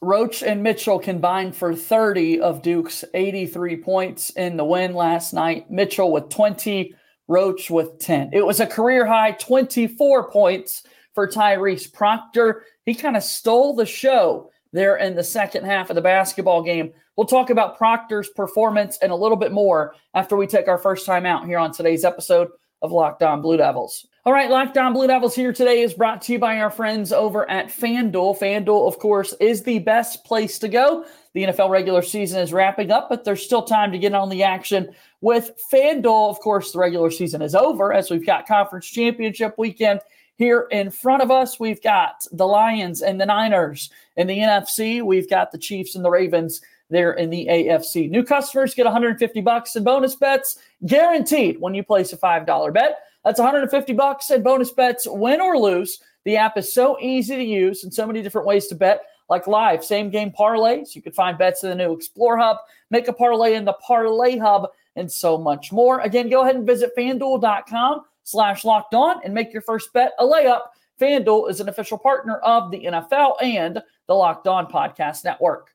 Roach 0.00 0.44
and 0.44 0.62
Mitchell 0.62 0.98
combined 0.98 1.56
for 1.56 1.74
30 1.74 2.40
of 2.40 2.62
Duke's 2.62 3.04
83 3.14 3.78
points 3.78 4.30
in 4.30 4.56
the 4.56 4.64
win 4.64 4.94
last 4.94 5.32
night. 5.32 5.70
Mitchell 5.70 6.12
with 6.12 6.28
20, 6.28 6.94
Roach 7.28 7.70
with 7.70 7.98
10. 7.98 8.30
It 8.32 8.44
was 8.44 8.60
a 8.60 8.66
career 8.66 9.06
high 9.06 9.32
24 9.32 10.30
points 10.30 10.82
for 11.14 11.28
Tyrese 11.28 11.92
Proctor. 11.92 12.64
He 12.84 12.94
kind 12.94 13.16
of 13.16 13.22
stole 13.22 13.76
the 13.76 13.86
show 13.86 14.50
there 14.72 14.96
in 14.96 15.14
the 15.14 15.24
second 15.24 15.64
half 15.64 15.90
of 15.90 15.96
the 15.96 16.02
basketball 16.02 16.62
game. 16.62 16.92
We'll 17.16 17.26
talk 17.26 17.50
about 17.50 17.76
Proctor's 17.76 18.28
performance 18.28 18.98
and 19.02 19.12
a 19.12 19.16
little 19.16 19.36
bit 19.36 19.52
more 19.52 19.94
after 20.14 20.36
we 20.36 20.46
take 20.46 20.68
our 20.68 20.78
first 20.78 21.04
time 21.04 21.26
out 21.26 21.46
here 21.46 21.58
on 21.58 21.72
today's 21.72 22.04
episode 22.04 22.48
of 22.82 22.92
Locked 22.92 23.22
On 23.22 23.42
Blue 23.42 23.56
Devils. 23.56 24.06
All 24.28 24.34
right, 24.34 24.50
Locked 24.50 24.76
On 24.76 24.92
Blue 24.92 25.06
Devils 25.06 25.34
here 25.34 25.54
today 25.54 25.80
is 25.80 25.94
brought 25.94 26.20
to 26.20 26.34
you 26.34 26.38
by 26.38 26.60
our 26.60 26.68
friends 26.68 27.14
over 27.14 27.50
at 27.50 27.68
FanDuel. 27.68 28.38
FanDuel, 28.38 28.86
of 28.86 28.98
course, 28.98 29.32
is 29.40 29.62
the 29.62 29.78
best 29.78 30.22
place 30.22 30.58
to 30.58 30.68
go. 30.68 31.06
The 31.32 31.44
NFL 31.44 31.70
regular 31.70 32.02
season 32.02 32.40
is 32.40 32.52
wrapping 32.52 32.90
up, 32.90 33.08
but 33.08 33.24
there's 33.24 33.42
still 33.42 33.62
time 33.62 33.90
to 33.90 33.98
get 33.98 34.12
on 34.12 34.28
the 34.28 34.42
action 34.42 34.94
with 35.22 35.58
FanDuel. 35.72 36.28
Of 36.28 36.40
course, 36.40 36.72
the 36.72 36.78
regular 36.78 37.10
season 37.10 37.40
is 37.40 37.54
over 37.54 37.90
as 37.90 38.10
we've 38.10 38.26
got 38.26 38.46
conference 38.46 38.86
championship 38.86 39.54
weekend 39.56 40.00
here 40.36 40.68
in 40.70 40.90
front 40.90 41.22
of 41.22 41.30
us. 41.30 41.58
We've 41.58 41.80
got 41.80 42.26
the 42.30 42.46
Lions 42.46 43.00
and 43.00 43.18
the 43.18 43.24
Niners. 43.24 43.88
In 44.18 44.26
the 44.26 44.40
NFC, 44.40 45.02
we've 45.02 45.30
got 45.30 45.52
the 45.52 45.58
Chiefs 45.58 45.94
and 45.94 46.04
the 46.04 46.10
Ravens 46.10 46.60
there 46.90 47.12
in 47.12 47.30
the 47.30 47.46
AFC. 47.50 48.10
New 48.10 48.24
customers 48.24 48.74
get 48.74 48.84
150 48.84 49.40
bucks 49.40 49.74
in 49.74 49.84
bonus 49.84 50.16
bets 50.16 50.58
guaranteed 50.84 51.58
when 51.60 51.72
you 51.72 51.82
place 51.82 52.12
a 52.12 52.18
$5 52.18 52.74
bet. 52.74 52.98
That's 53.28 53.40
150 53.40 53.92
bucks 53.92 54.30
in 54.30 54.42
bonus 54.42 54.70
bets, 54.70 55.06
win 55.06 55.42
or 55.42 55.58
lose. 55.58 56.00
The 56.24 56.38
app 56.38 56.56
is 56.56 56.72
so 56.72 56.98
easy 56.98 57.36
to 57.36 57.44
use 57.44 57.84
and 57.84 57.92
so 57.92 58.06
many 58.06 58.22
different 58.22 58.46
ways 58.46 58.68
to 58.68 58.74
bet, 58.74 59.02
like 59.28 59.46
live 59.46 59.84
same 59.84 60.08
game 60.08 60.30
parlays. 60.32 60.94
You 60.94 61.02
can 61.02 61.12
find 61.12 61.36
bets 61.36 61.62
in 61.62 61.68
the 61.68 61.74
new 61.74 61.92
Explore 61.92 62.38
Hub, 62.38 62.56
make 62.88 63.06
a 63.06 63.12
parlay 63.12 63.52
in 63.52 63.66
the 63.66 63.74
Parlay 63.86 64.38
Hub, 64.38 64.70
and 64.96 65.12
so 65.12 65.36
much 65.36 65.72
more. 65.72 66.00
Again, 66.00 66.30
go 66.30 66.40
ahead 66.40 66.56
and 66.56 66.66
visit 66.66 66.96
fanduel.com 66.96 68.00
slash 68.24 68.64
locked 68.64 68.94
on 68.94 69.20
and 69.22 69.34
make 69.34 69.52
your 69.52 69.60
first 69.60 69.92
bet 69.92 70.12
a 70.18 70.24
layup. 70.24 70.62
FanDuel 70.98 71.50
is 71.50 71.60
an 71.60 71.68
official 71.68 71.98
partner 71.98 72.38
of 72.38 72.70
the 72.70 72.84
NFL 72.84 73.34
and 73.42 73.82
the 74.06 74.14
Locked 74.14 74.48
On 74.48 74.66
Podcast 74.66 75.22
Network. 75.24 75.74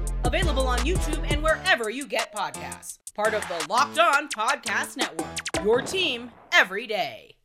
Available 0.23 0.67
on 0.67 0.79
YouTube 0.79 1.25
and 1.31 1.41
wherever 1.41 1.89
you 1.89 2.05
get 2.05 2.33
podcasts. 2.33 2.99
Part 3.15 3.33
of 3.33 3.47
the 3.47 3.65
Locked 3.67 3.99
On 3.99 4.29
Podcast 4.29 4.97
Network. 4.97 5.27
Your 5.63 5.81
team 5.81 6.31
every 6.53 6.87
day. 6.87 7.35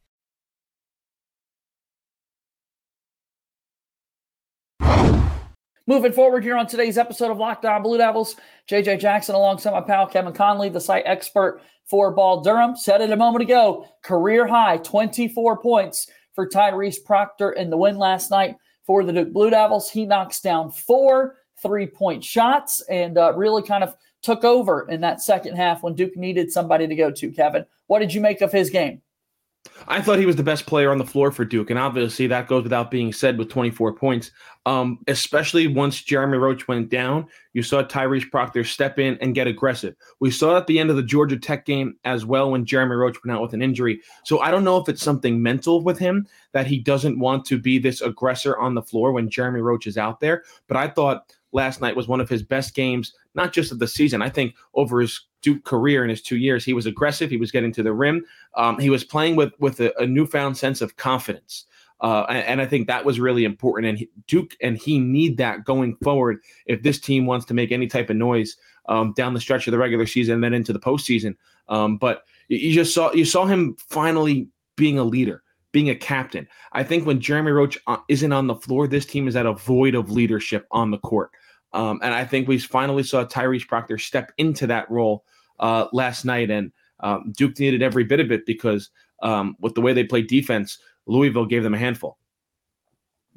Moving 5.88 6.12
forward 6.12 6.42
here 6.42 6.56
on 6.56 6.66
today's 6.66 6.98
episode 6.98 7.30
of 7.30 7.38
Locked 7.38 7.64
On 7.64 7.82
Blue 7.82 7.96
Devils, 7.96 8.34
JJ 8.68 8.98
Jackson 8.98 9.36
alongside 9.36 9.70
my 9.70 9.80
pal 9.80 10.08
Kevin 10.08 10.32
Connelly, 10.32 10.68
the 10.68 10.80
site 10.80 11.04
expert 11.06 11.62
for 11.84 12.10
Ball 12.10 12.40
Durham, 12.40 12.76
said 12.76 13.00
it 13.00 13.12
a 13.12 13.16
moment 13.16 13.42
ago. 13.42 13.86
Career 14.02 14.48
high 14.48 14.78
24 14.78 15.62
points 15.62 16.10
for 16.34 16.48
Tyrese 16.48 17.04
Proctor 17.04 17.52
in 17.52 17.70
the 17.70 17.76
win 17.76 17.98
last 17.98 18.32
night 18.32 18.56
for 18.84 19.04
the 19.04 19.12
Duke 19.12 19.32
Blue 19.32 19.48
Devils. 19.48 19.88
He 19.88 20.06
knocks 20.06 20.40
down 20.40 20.72
four 20.72 21.36
three 21.62 21.86
point 21.86 22.24
shots 22.24 22.82
and 22.88 23.18
uh, 23.18 23.32
really 23.34 23.62
kind 23.62 23.84
of 23.84 23.96
took 24.22 24.44
over 24.44 24.88
in 24.88 25.00
that 25.02 25.22
second 25.22 25.56
half 25.56 25.82
when 25.82 25.94
Duke 25.94 26.16
needed 26.16 26.50
somebody 26.50 26.86
to 26.86 26.94
go 26.94 27.10
to. 27.10 27.30
Kevin, 27.30 27.64
what 27.86 28.00
did 28.00 28.12
you 28.12 28.20
make 28.20 28.40
of 28.40 28.52
his 28.52 28.70
game? 28.70 29.02
I 29.88 30.00
thought 30.00 30.18
he 30.18 30.26
was 30.26 30.36
the 30.36 30.42
best 30.42 30.66
player 30.66 30.90
on 30.90 30.98
the 30.98 31.04
floor 31.04 31.30
for 31.30 31.44
Duke, 31.44 31.70
and 31.70 31.78
obviously 31.78 32.26
that 32.28 32.48
goes 32.48 32.62
without 32.62 32.90
being 32.90 33.12
said 33.12 33.38
with 33.38 33.48
24 33.48 33.92
points. 33.94 34.30
Um, 34.64 34.98
especially 35.06 35.68
once 35.68 36.02
Jeremy 36.02 36.38
Roach 36.38 36.66
went 36.66 36.88
down, 36.88 37.26
you 37.52 37.62
saw 37.62 37.82
Tyrese 37.82 38.28
Proctor 38.30 38.64
step 38.64 38.98
in 38.98 39.16
and 39.20 39.34
get 39.34 39.46
aggressive. 39.46 39.94
We 40.18 40.32
saw 40.32 40.56
at 40.56 40.66
the 40.66 40.80
end 40.80 40.90
of 40.90 40.96
the 40.96 41.04
Georgia 41.04 41.36
Tech 41.36 41.66
game 41.66 41.96
as 42.04 42.26
well 42.26 42.50
when 42.50 42.64
Jeremy 42.64 42.96
Roach 42.96 43.16
went 43.24 43.36
out 43.36 43.42
with 43.42 43.54
an 43.54 43.62
injury. 43.62 44.00
So 44.24 44.40
I 44.40 44.50
don't 44.50 44.64
know 44.64 44.76
if 44.78 44.88
it's 44.88 45.02
something 45.02 45.40
mental 45.40 45.82
with 45.82 45.98
him 45.98 46.26
that 46.52 46.66
he 46.66 46.78
doesn't 46.78 47.18
want 47.18 47.44
to 47.46 47.58
be 47.58 47.78
this 47.78 48.00
aggressor 48.00 48.58
on 48.58 48.74
the 48.74 48.82
floor 48.82 49.12
when 49.12 49.30
Jeremy 49.30 49.60
Roach 49.60 49.86
is 49.86 49.98
out 49.98 50.18
there. 50.18 50.42
But 50.66 50.76
I 50.76 50.88
thought 50.88 51.32
last 51.52 51.80
night 51.80 51.96
was 51.96 52.08
one 52.08 52.20
of 52.20 52.28
his 52.28 52.42
best 52.42 52.74
games, 52.74 53.14
not 53.34 53.52
just 53.52 53.72
of 53.72 53.78
the 53.78 53.86
season. 53.88 54.22
I 54.22 54.28
think 54.28 54.54
over 54.74 55.00
his 55.00 55.20
Duke 55.42 55.64
career 55.64 56.02
in 56.02 56.10
his 56.10 56.22
two 56.22 56.36
years, 56.36 56.64
he 56.64 56.72
was 56.72 56.86
aggressive. 56.86 57.30
He 57.30 57.36
was 57.36 57.52
getting 57.52 57.72
to 57.72 57.82
the 57.82 57.92
rim. 57.92 58.24
Um, 58.56 58.78
he 58.78 58.90
was 58.90 59.04
playing 59.04 59.36
with 59.36 59.52
with 59.58 59.80
a, 59.80 59.96
a 60.00 60.06
newfound 60.06 60.56
sense 60.56 60.80
of 60.80 60.96
confidence. 60.96 61.66
Uh, 62.00 62.24
and, 62.28 62.60
I 62.60 62.66
think 62.66 62.88
that 62.88 63.06
was 63.06 63.18
really 63.18 63.44
important. 63.44 63.88
And 63.88 63.98
he, 63.98 64.10
Duke 64.26 64.54
and 64.60 64.76
he 64.76 64.98
need 64.98 65.38
that 65.38 65.64
going 65.64 65.96
forward 66.02 66.40
if 66.66 66.82
this 66.82 67.00
team 67.00 67.24
wants 67.24 67.46
to 67.46 67.54
make 67.54 67.72
any 67.72 67.86
type 67.86 68.10
of 68.10 68.16
noise 68.16 68.56
um, 68.88 69.14
down 69.14 69.32
the 69.32 69.40
stretch 69.40 69.66
of 69.66 69.72
the 69.72 69.78
regular 69.78 70.04
season 70.04 70.34
and 70.34 70.44
then 70.44 70.52
into 70.52 70.74
the 70.74 70.78
postseason. 70.78 71.36
Um, 71.68 71.96
but 71.96 72.24
you 72.48 72.72
just 72.72 72.92
saw 72.92 73.12
you 73.12 73.24
saw 73.24 73.46
him 73.46 73.76
finally 73.88 74.48
being 74.76 74.98
a 74.98 75.04
leader, 75.04 75.42
being 75.76 75.90
a 75.90 75.94
captain. 75.94 76.48
I 76.72 76.82
think 76.82 77.04
when 77.04 77.20
Jeremy 77.20 77.50
Roach 77.50 77.76
uh, 77.86 77.98
isn't 78.08 78.32
on 78.32 78.46
the 78.46 78.54
floor, 78.54 78.88
this 78.88 79.04
team 79.04 79.28
is 79.28 79.36
at 79.36 79.44
a 79.44 79.52
void 79.52 79.94
of 79.94 80.10
leadership 80.10 80.66
on 80.70 80.90
the 80.90 80.96
court. 80.96 81.32
Um, 81.74 82.00
and 82.02 82.14
I 82.14 82.24
think 82.24 82.48
we 82.48 82.58
finally 82.58 83.02
saw 83.02 83.26
Tyrese 83.26 83.68
Proctor 83.68 83.98
step 83.98 84.32
into 84.38 84.66
that 84.68 84.90
role 84.90 85.26
uh, 85.60 85.88
last 85.92 86.24
night. 86.24 86.50
And 86.50 86.72
um, 87.00 87.30
Duke 87.36 87.58
needed 87.58 87.82
every 87.82 88.04
bit 88.04 88.20
of 88.20 88.32
it 88.32 88.46
because 88.46 88.88
um, 89.20 89.54
with 89.60 89.74
the 89.74 89.82
way 89.82 89.92
they 89.92 90.02
played 90.02 90.28
defense, 90.28 90.78
Louisville 91.04 91.44
gave 91.44 91.62
them 91.62 91.74
a 91.74 91.78
handful. 91.78 92.16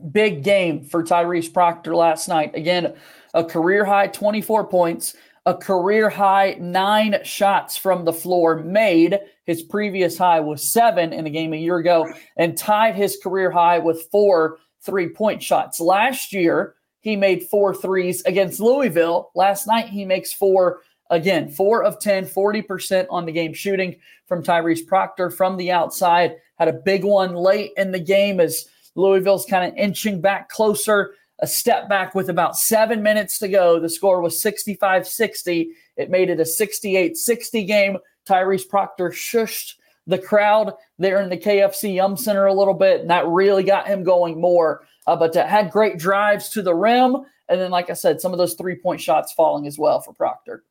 Big 0.09 0.41
game 0.41 0.85
for 0.85 1.03
Tyrese 1.03 1.53
Proctor 1.53 1.93
last 1.93 2.29
night. 2.29 2.55
Again, 2.55 2.95
a 3.33 3.43
career 3.43 3.83
high 3.83 4.07
24 4.07 4.67
points, 4.67 5.13
a 5.45 5.55
career 5.55 6.09
high 6.09 6.55
nine 6.59 7.17
shots 7.23 7.77
from 7.77 8.05
the 8.05 8.13
floor 8.13 8.57
made. 8.57 9.19
His 9.45 9.61
previous 9.61 10.17
high 10.17 10.39
was 10.39 10.63
seven 10.63 11.13
in 11.13 11.25
a 11.25 11.31
game 11.31 11.53
a 11.53 11.57
year 11.57 11.77
ago 11.77 12.11
and 12.37 12.57
tied 12.57 12.95
his 12.95 13.17
career 13.21 13.51
high 13.51 13.79
with 13.79 14.07
four 14.11 14.57
three 14.81 15.09
point 15.09 15.41
shots. 15.41 15.79
Last 15.79 16.33
year, 16.33 16.75
he 17.01 17.15
made 17.15 17.47
four 17.47 17.73
threes 17.73 18.21
against 18.23 18.59
Louisville. 18.59 19.31
Last 19.35 19.67
night, 19.67 19.89
he 19.89 20.05
makes 20.05 20.33
four 20.33 20.81
Again, 21.11 21.49
four 21.49 21.83
of 21.83 21.99
10, 21.99 22.25
40% 22.25 23.07
on 23.09 23.25
the 23.25 23.31
game 23.31 23.53
shooting 23.53 23.95
from 24.27 24.43
Tyrese 24.43 24.85
Proctor 24.85 25.31
from 25.31 25.57
the 25.57 25.71
outside. 25.71 26.35
Had 26.59 26.67
a 26.67 26.73
big 26.73 27.03
one 27.03 27.33
late 27.33 27.71
in 27.77 27.91
the 27.91 27.99
game 27.99 28.39
as 28.39 28.67
Louisville's 28.95 29.45
kind 29.45 29.71
of 29.71 29.77
inching 29.77 30.21
back 30.21 30.49
closer. 30.49 31.15
A 31.41 31.47
step 31.47 31.87
back 31.87 32.15
with 32.15 32.29
about 32.29 32.57
seven 32.57 33.01
minutes 33.01 33.39
to 33.39 33.47
go. 33.47 33.79
The 33.79 33.89
score 33.89 34.21
was 34.21 34.41
65 34.41 35.07
60. 35.07 35.71
It 35.95 36.09
made 36.09 36.29
it 36.29 36.39
a 36.39 36.45
68 36.45 37.15
60 37.15 37.63
game. 37.65 37.97
Tyrese 38.27 38.67
Proctor 38.67 39.09
shushed 39.09 39.75
the 40.05 40.17
crowd 40.17 40.73
there 40.97 41.21
in 41.21 41.29
the 41.29 41.37
KFC 41.37 41.95
Yum 41.95 42.17
Center 42.17 42.45
a 42.45 42.53
little 42.53 42.73
bit, 42.73 43.01
and 43.01 43.09
that 43.09 43.27
really 43.27 43.63
got 43.63 43.87
him 43.87 44.03
going 44.03 44.41
more. 44.41 44.85
Uh, 45.07 45.15
but 45.15 45.33
had 45.33 45.71
great 45.71 45.97
drives 45.97 46.49
to 46.49 46.61
the 46.61 46.75
rim. 46.75 47.17
And 47.47 47.59
then, 47.59 47.71
like 47.71 47.89
I 47.89 47.93
said, 47.93 48.21
some 48.21 48.31
of 48.31 48.37
those 48.37 48.53
three 48.53 48.75
point 48.75 49.01
shots 49.01 49.33
falling 49.33 49.65
as 49.65 49.79
well 49.79 50.01
for 50.01 50.13
Proctor. 50.13 50.63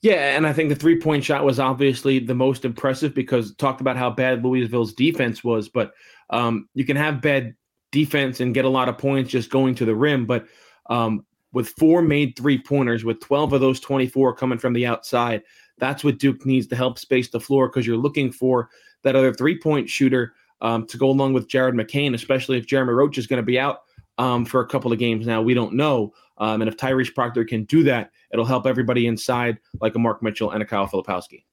Yeah, 0.00 0.36
and 0.36 0.46
I 0.46 0.52
think 0.52 0.68
the 0.68 0.74
three 0.74 1.00
point 1.00 1.24
shot 1.24 1.44
was 1.44 1.58
obviously 1.58 2.18
the 2.18 2.34
most 2.34 2.64
impressive 2.64 3.14
because 3.14 3.54
talked 3.54 3.80
about 3.80 3.96
how 3.96 4.10
bad 4.10 4.44
Louisville's 4.44 4.92
defense 4.92 5.42
was, 5.42 5.68
but 5.68 5.94
um, 6.30 6.68
you 6.74 6.84
can 6.84 6.96
have 6.96 7.22
bad 7.22 7.54
defense 7.94 8.40
and 8.40 8.52
get 8.52 8.64
a 8.64 8.68
lot 8.68 8.88
of 8.88 8.98
points 8.98 9.30
just 9.30 9.48
going 9.48 9.74
to 9.76 9.84
the 9.84 9.94
rim. 9.94 10.26
But 10.26 10.46
um, 10.90 11.24
with 11.52 11.68
four 11.78 12.02
made 12.02 12.36
three 12.36 12.58
pointers, 12.58 13.04
with 13.04 13.20
12 13.20 13.52
of 13.52 13.60
those 13.60 13.78
24 13.78 14.34
coming 14.34 14.58
from 14.58 14.72
the 14.72 14.84
outside, 14.84 15.42
that's 15.78 16.02
what 16.02 16.18
Duke 16.18 16.44
needs 16.44 16.66
to 16.66 16.76
help 16.76 16.98
space 16.98 17.30
the 17.30 17.40
floor 17.40 17.68
because 17.68 17.86
you're 17.86 17.96
looking 17.96 18.32
for 18.32 18.68
that 19.04 19.14
other 19.14 19.32
three 19.32 19.58
point 19.58 19.88
shooter 19.88 20.34
um, 20.60 20.86
to 20.88 20.98
go 20.98 21.08
along 21.08 21.34
with 21.34 21.48
Jared 21.48 21.76
McCain, 21.76 22.14
especially 22.14 22.58
if 22.58 22.66
Jeremy 22.66 22.92
Roach 22.92 23.16
is 23.16 23.28
going 23.28 23.40
to 23.40 23.46
be 23.46 23.58
out 23.58 23.82
um, 24.18 24.44
for 24.44 24.60
a 24.60 24.66
couple 24.66 24.92
of 24.92 24.98
games 24.98 25.26
now. 25.26 25.40
We 25.40 25.54
don't 25.54 25.74
know. 25.74 26.12
Um, 26.38 26.62
and 26.62 26.68
if 26.68 26.76
Tyrese 26.76 27.14
Proctor 27.14 27.44
can 27.44 27.64
do 27.64 27.84
that, 27.84 28.10
it'll 28.32 28.44
help 28.44 28.66
everybody 28.66 29.06
inside, 29.06 29.58
like 29.80 29.94
a 29.94 30.00
Mark 30.00 30.20
Mitchell 30.20 30.50
and 30.50 30.62
a 30.62 30.66
Kyle 30.66 30.88
Filipowski. 30.88 31.44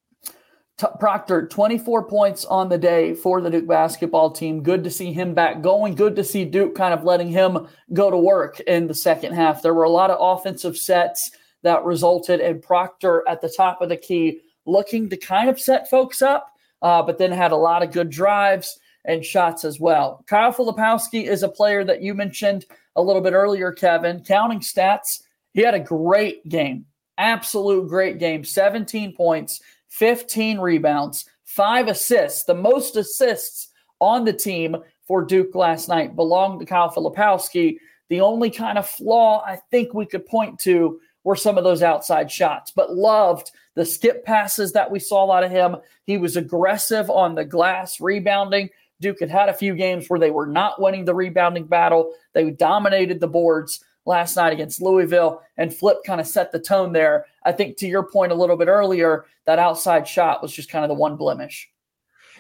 T- 0.77 0.87
Proctor, 0.99 1.47
24 1.47 2.07
points 2.07 2.45
on 2.45 2.69
the 2.69 2.77
day 2.77 3.13
for 3.13 3.41
the 3.41 3.49
Duke 3.49 3.67
basketball 3.67 4.31
team. 4.31 4.63
Good 4.63 4.83
to 4.83 4.89
see 4.89 5.13
him 5.13 5.33
back 5.33 5.61
going. 5.61 5.95
Good 5.95 6.15
to 6.15 6.23
see 6.23 6.45
Duke 6.45 6.75
kind 6.75 6.93
of 6.93 7.03
letting 7.03 7.29
him 7.29 7.67
go 7.93 8.09
to 8.09 8.17
work 8.17 8.59
in 8.61 8.87
the 8.87 8.93
second 8.93 9.33
half. 9.33 9.61
There 9.61 9.73
were 9.73 9.83
a 9.83 9.89
lot 9.89 10.09
of 10.09 10.17
offensive 10.19 10.77
sets 10.77 11.31
that 11.63 11.83
resulted 11.83 12.39
in 12.39 12.61
Proctor 12.61 13.23
at 13.27 13.41
the 13.41 13.53
top 13.55 13.81
of 13.81 13.89
the 13.89 13.97
key 13.97 14.41
looking 14.65 15.09
to 15.09 15.17
kind 15.17 15.49
of 15.49 15.59
set 15.59 15.89
folks 15.89 16.21
up, 16.21 16.51
uh, 16.81 17.01
but 17.01 17.17
then 17.17 17.31
had 17.31 17.51
a 17.51 17.57
lot 17.57 17.83
of 17.83 17.91
good 17.91 18.09
drives 18.09 18.79
and 19.05 19.25
shots 19.25 19.65
as 19.65 19.79
well. 19.79 20.23
Kyle 20.27 20.53
Filipowski 20.53 21.27
is 21.27 21.43
a 21.43 21.49
player 21.49 21.83
that 21.83 22.01
you 22.01 22.13
mentioned 22.13 22.65
a 22.95 23.01
little 23.01 23.21
bit 23.21 23.33
earlier, 23.33 23.71
Kevin. 23.71 24.23
Counting 24.23 24.59
stats, 24.59 25.23
he 25.53 25.61
had 25.61 25.73
a 25.73 25.79
great 25.79 26.47
game, 26.47 26.85
absolute 27.17 27.87
great 27.87 28.19
game 28.19 28.43
17 28.43 29.15
points, 29.15 29.61
15 29.91 30.59
rebounds, 30.59 31.25
five 31.43 31.87
assists. 31.87 32.45
The 32.45 32.55
most 32.55 32.95
assists 32.95 33.69
on 33.99 34.25
the 34.25 34.33
team 34.33 34.75
for 35.05 35.23
Duke 35.23 35.53
last 35.53 35.89
night 35.89 36.15
belonged 36.15 36.59
to 36.61 36.65
Kyle 36.65 36.89
Filipowski. 36.89 37.77
The 38.09 38.21
only 38.21 38.49
kind 38.49 38.77
of 38.77 38.89
flaw 38.89 39.43
I 39.45 39.59
think 39.69 39.93
we 39.93 40.05
could 40.05 40.25
point 40.25 40.59
to 40.61 40.99
were 41.23 41.35
some 41.35 41.57
of 41.57 41.63
those 41.63 41.83
outside 41.83 42.31
shots, 42.31 42.71
but 42.71 42.95
loved 42.95 43.51
the 43.75 43.85
skip 43.85 44.25
passes 44.25 44.71
that 44.73 44.89
we 44.89 44.99
saw 44.99 45.31
out 45.31 45.43
of 45.43 45.51
him. 45.51 45.75
He 46.05 46.17
was 46.17 46.35
aggressive 46.35 47.09
on 47.09 47.35
the 47.35 47.45
glass, 47.45 48.01
rebounding. 48.01 48.69
Duke 49.01 49.19
had 49.19 49.29
had 49.29 49.49
a 49.49 49.53
few 49.53 49.75
games 49.75 50.07
where 50.07 50.19
they 50.19 50.31
were 50.31 50.47
not 50.47 50.81
winning 50.81 51.05
the 51.05 51.15
rebounding 51.15 51.65
battle. 51.65 52.13
They 52.33 52.49
dominated 52.51 53.19
the 53.19 53.27
boards 53.27 53.83
last 54.05 54.35
night 54.35 54.53
against 54.53 54.81
Louisville, 54.81 55.41
and 55.57 55.73
Flip 55.73 55.97
kind 56.05 56.21
of 56.21 56.27
set 56.27 56.51
the 56.51 56.59
tone 56.59 56.93
there. 56.93 57.25
I 57.45 57.51
think 57.51 57.77
to 57.77 57.87
your 57.87 58.03
point 58.03 58.31
a 58.31 58.35
little 58.35 58.57
bit 58.57 58.67
earlier, 58.67 59.25
that 59.45 59.59
outside 59.59 60.07
shot 60.07 60.41
was 60.41 60.53
just 60.53 60.69
kind 60.69 60.83
of 60.83 60.89
the 60.89 60.95
one 60.95 61.15
blemish. 61.15 61.69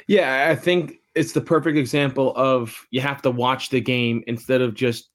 Yeah, 0.07 0.49
I 0.49 0.55
think 0.55 0.95
it's 1.15 1.33
the 1.33 1.41
perfect 1.41 1.77
example 1.77 2.33
of 2.35 2.75
you 2.91 3.01
have 3.01 3.21
to 3.23 3.31
watch 3.31 3.69
the 3.69 3.81
game 3.81 4.23
instead 4.27 4.61
of 4.61 4.73
just 4.73 5.09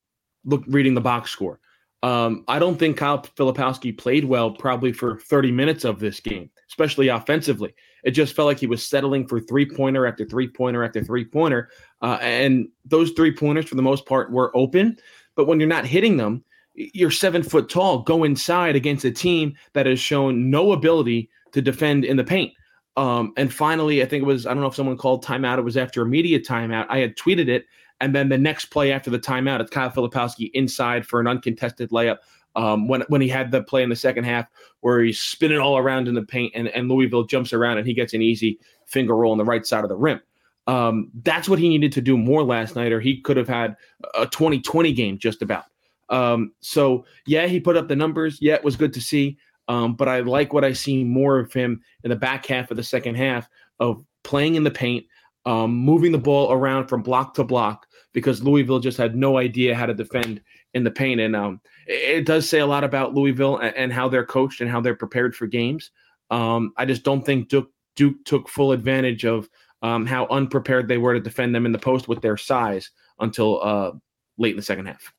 look 0.45 0.63
reading 0.67 0.95
the 0.95 1.01
box 1.01 1.31
score. 1.31 1.61
Um, 2.03 2.45
I 2.47 2.59
don't 2.59 2.79
think 2.79 2.99
Kyle 2.99 3.23
Filipowski 3.23 3.97
played 3.97 4.25
well 4.25 4.53
probably 4.53 4.93
for 4.93 5.19
30 5.19 5.51
minutes 5.51 5.85
of 5.85 5.99
this 5.99 6.21
game, 6.21 6.51
especially 6.69 7.09
offensively. 7.09 7.75
It 8.05 8.13
just 8.13 8.37
felt 8.37 8.47
like 8.47 8.61
he 8.61 8.67
was 8.67 8.87
settling 8.87 9.27
for 9.27 9.41
three 9.41 9.67
pointer 9.67 10.07
after 10.07 10.25
three 10.25 10.47
pointer 10.47 10.85
after 10.85 11.03
three 11.03 11.25
pointer. 11.25 11.71
Uh, 12.03 12.19
and 12.21 12.69
those 12.85 13.11
three 13.13 13.35
pointers, 13.35 13.67
for 13.67 13.75
the 13.75 13.83
most 13.83 14.07
part, 14.07 14.31
were 14.31 14.57
open. 14.57 14.97
But 15.37 15.47
when 15.47 15.61
you're 15.61 15.69
not 15.69 15.87
hitting 15.87 16.17
them, 16.17 16.43
you're 16.75 17.11
seven 17.11 17.43
foot 17.43 17.69
tall. 17.69 18.01
Go 18.01 18.25
inside 18.25 18.75
against 18.75 19.05
a 19.05 19.11
team 19.11 19.55
that 19.75 19.87
has 19.87 20.01
shown 20.01 20.51
no 20.51 20.73
ability 20.73 21.31
to 21.53 21.63
defend 21.63 22.05
in 22.05 22.17
the 22.17 22.25
paint. 22.25 22.53
Um, 22.97 23.33
and 23.37 23.53
finally, 23.53 24.03
I 24.03 24.07
think 24.07 24.23
it 24.23 24.27
was, 24.27 24.47
I 24.47 24.55
don't 24.55 24.63
know 24.63 24.69
if 24.69 24.75
someone 24.75 24.97
called 24.97 25.25
timeout. 25.25 25.59
It 25.59 25.63
was 25.63 25.77
after 25.77 26.03
a 26.03 26.07
media 26.07 26.41
timeout. 26.41 26.87
I 26.89 26.99
had 26.99 27.17
tweeted 27.17 27.49
it. 27.49 27.67
And 28.01 28.15
then 28.15 28.29
the 28.29 28.39
next 28.39 28.67
play 28.67 28.93
after 28.93 29.11
the 29.11 29.19
timeout, 29.19 29.61
it's 29.61 29.71
Kyle 29.71 29.91
Filipowski 29.91 30.51
inside 30.53 31.07
for 31.07 31.21
an 31.21 31.27
uncontested 31.27 31.91
layup. 31.91 32.19
Um, 32.57 32.89
when 32.89 33.03
when 33.09 33.21
he 33.21 33.29
had 33.29 33.51
the 33.51 33.63
play 33.63 33.83
in 33.83 33.91
the 33.91 33.97
second 33.97 34.25
half 34.25 34.47
where 34.81 35.03
he's 35.03 35.21
spinning 35.21 35.59
all 35.59 35.77
around 35.77 36.09
in 36.09 36.15
the 36.15 36.23
paint 36.23 36.55
and, 36.55 36.69
and 36.69 36.89
Louisville 36.89 37.25
jumps 37.25 37.53
around 37.53 37.77
and 37.77 37.87
he 37.87 37.93
gets 37.93 38.15
an 38.15 38.23
easy 38.23 38.59
finger 38.87 39.15
roll 39.15 39.33
on 39.33 39.37
the 39.37 39.45
right 39.45 39.67
side 39.67 39.85
of 39.85 39.91
the 39.91 39.97
rim. 39.97 40.23
Um, 40.67 41.11
that's 41.23 41.49
what 41.49 41.59
he 41.59 41.69
needed 41.69 41.93
to 41.93 42.01
do 42.01 42.17
more 42.17 42.43
last 42.43 42.75
night, 42.75 42.93
or 42.93 43.01
he 43.01 43.21
could 43.21 43.37
have 43.37 43.49
had 43.49 43.77
a 44.19 44.27
2020 44.27 44.93
game 44.93 45.19
just 45.19 45.43
about. 45.43 45.65
Um, 46.09 46.53
so 46.61 47.05
yeah, 47.27 47.47
he 47.47 47.61
put 47.61 47.77
up 47.77 47.89
the 47.89 47.97
numbers. 47.97 48.39
Yeah, 48.41 48.55
it 48.55 48.65
was 48.65 48.77
good 48.77 48.93
to 48.95 49.01
see. 49.01 49.39
Um, 49.69 49.95
but 49.95 50.09
I 50.09 50.21
like 50.21 50.53
what 50.53 50.65
I 50.65 50.73
see 50.73 51.03
more 51.03 51.39
of 51.39 51.53
him 51.53 51.81
in 52.05 52.11
the 52.11 52.17
back 52.17 52.47
half 52.47 52.71
of 52.71 52.77
the 52.77 52.85
second 52.85 53.17
half 53.17 53.49
of 53.81 54.05
playing 54.23 54.55
in 54.55 54.65
the 54.65 54.71
paint, 54.71 55.07
um, 55.45 55.75
moving 55.75 56.13
the 56.13 56.19
ball 56.19 56.53
around 56.53 56.87
from 56.87 57.03
block 57.03 57.35
to 57.35 57.45
block 57.45 57.87
because 58.13 58.43
Louisville 58.43 58.79
just 58.79 58.97
had 58.97 59.17
no 59.17 59.39
idea 59.39 59.75
how 59.75 59.87
to 59.87 59.95
defend 59.95 60.41
in 60.75 60.85
the 60.85 60.91
paint. 60.91 61.21
And 61.21 61.35
um, 61.35 61.61
it, 61.87 62.27
does 62.27 62.49
say 62.49 62.61
a 62.61 62.67
lot 62.67 62.85
about 62.85 63.15
Louisville 63.15 63.59
and, 63.59 63.77
and, 63.77 63.93
how 63.93 64.09
they're 64.09 64.25
coached 64.25 64.61
and 64.61 64.71
how 64.71 64.81
they're 64.81 64.95
prepared 64.95 65.37
for 65.37 65.47
games. 65.47 65.91
Um, 66.31 66.73
I 66.77 66.85
just 66.85 67.03
don't 67.03 67.25
think 67.25 67.49
Duke, 67.49 67.71
Duke 67.95 68.25
took 68.25 68.49
full 68.49 68.73
advantage 68.73 69.25
of 69.25 69.49
um, 69.87 70.05
how 70.05 70.27
unprepared 70.27 70.89
they 70.89 70.99
were 70.99 71.15
to 71.15 71.21
defend 71.21 71.55
them 71.55 71.65
in 71.65 71.71
the 71.71 71.79
post 71.79 72.09
with 72.09 72.21
their 72.21 72.37
size 72.37 72.91
until 73.21 73.63
uh, 73.63 73.93
late 74.37 74.51
in 74.51 74.57
the 74.57 74.63
second 74.63 74.87
half. 74.87 75.13